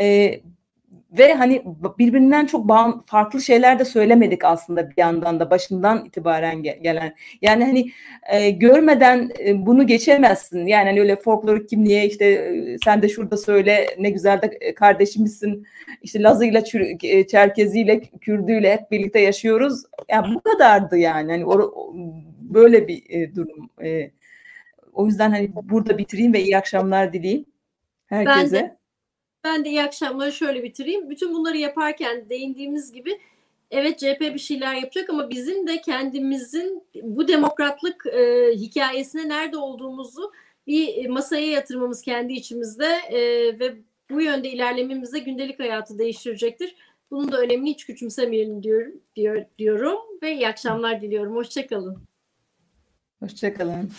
E, 0.00 0.30
ve 1.12 1.34
hani 1.34 1.62
birbirinden 1.98 2.46
çok 2.46 2.68
bağım, 2.68 3.02
farklı 3.06 3.42
şeyler 3.42 3.78
de 3.78 3.84
söylemedik 3.84 4.44
aslında 4.44 4.90
bir 4.90 4.94
yandan 4.96 5.40
da 5.40 5.50
başından 5.50 6.04
itibaren 6.04 6.62
gelen. 6.62 7.14
Yani 7.42 7.64
hani 7.64 7.90
e, 8.32 8.50
görmeden 8.50 9.30
e, 9.46 9.66
bunu 9.66 9.86
geçemezsin. 9.86 10.66
Yani 10.66 10.88
hani 10.88 11.00
öyle 11.00 11.16
folklorik 11.16 11.68
kimliğe 11.68 12.06
işte 12.06 12.24
e, 12.24 12.76
sen 12.84 13.02
de 13.02 13.08
şurada 13.08 13.36
söyle 13.36 13.86
ne 13.98 14.10
güzel 14.10 14.42
de 14.42 14.46
e, 14.60 14.74
kardeşimizsin. 14.74 15.66
İşte 16.02 16.22
Lazıyla, 16.22 16.62
e, 17.02 17.26
Çerkeziyle, 17.26 18.00
Kürdüyle 18.00 18.72
hep 18.72 18.90
birlikte 18.90 19.20
yaşıyoruz. 19.20 19.82
Yani 20.08 20.34
bu 20.34 20.40
kadardı 20.40 20.98
yani. 20.98 21.32
Hani 21.32 21.46
o, 21.46 21.72
böyle 22.40 22.88
bir 22.88 23.02
e, 23.08 23.34
durum. 23.34 23.70
E, 23.84 24.10
o 24.92 25.06
yüzden 25.06 25.30
hani 25.30 25.50
burada 25.62 25.98
bitireyim 25.98 26.32
ve 26.32 26.42
iyi 26.42 26.58
akşamlar 26.58 27.12
dileyim 27.12 27.44
herkese. 28.06 28.56
Ben 28.56 28.64
de 28.64 28.77
ben 29.48 29.64
de 29.64 29.68
iyi 29.68 29.82
akşamları 29.82 30.32
şöyle 30.32 30.62
bitireyim. 30.62 31.10
Bütün 31.10 31.34
bunları 31.34 31.56
yaparken 31.56 32.28
değindiğimiz 32.30 32.92
gibi 32.92 33.20
evet 33.70 33.98
CHP 33.98 34.20
bir 34.20 34.38
şeyler 34.38 34.74
yapacak 34.74 35.10
ama 35.10 35.30
bizim 35.30 35.66
de 35.66 35.80
kendimizin 35.80 36.82
bu 37.02 37.28
demokratlık 37.28 38.06
e, 38.06 38.50
hikayesine 38.54 39.28
nerede 39.28 39.56
olduğumuzu 39.56 40.32
bir 40.66 41.08
masaya 41.08 41.46
yatırmamız 41.46 42.02
kendi 42.02 42.32
içimizde 42.32 42.86
e, 43.10 43.18
ve 43.58 43.74
bu 44.10 44.20
yönde 44.20 44.50
ilerlememizde 44.50 45.18
gündelik 45.18 45.60
hayatı 45.60 45.98
değiştirecektir. 45.98 46.74
Bunun 47.10 47.32
da 47.32 47.40
önemini 47.40 47.70
hiç 47.70 47.86
küçümsemeyelim 47.86 48.62
diyorum, 48.62 48.92
diyor, 49.16 49.44
diyorum 49.58 49.98
ve 50.22 50.34
iyi 50.34 50.48
akşamlar 50.48 51.02
diliyorum. 51.02 51.34
Hoşçakalın. 51.34 51.98
Hoşçakalın. 53.20 53.90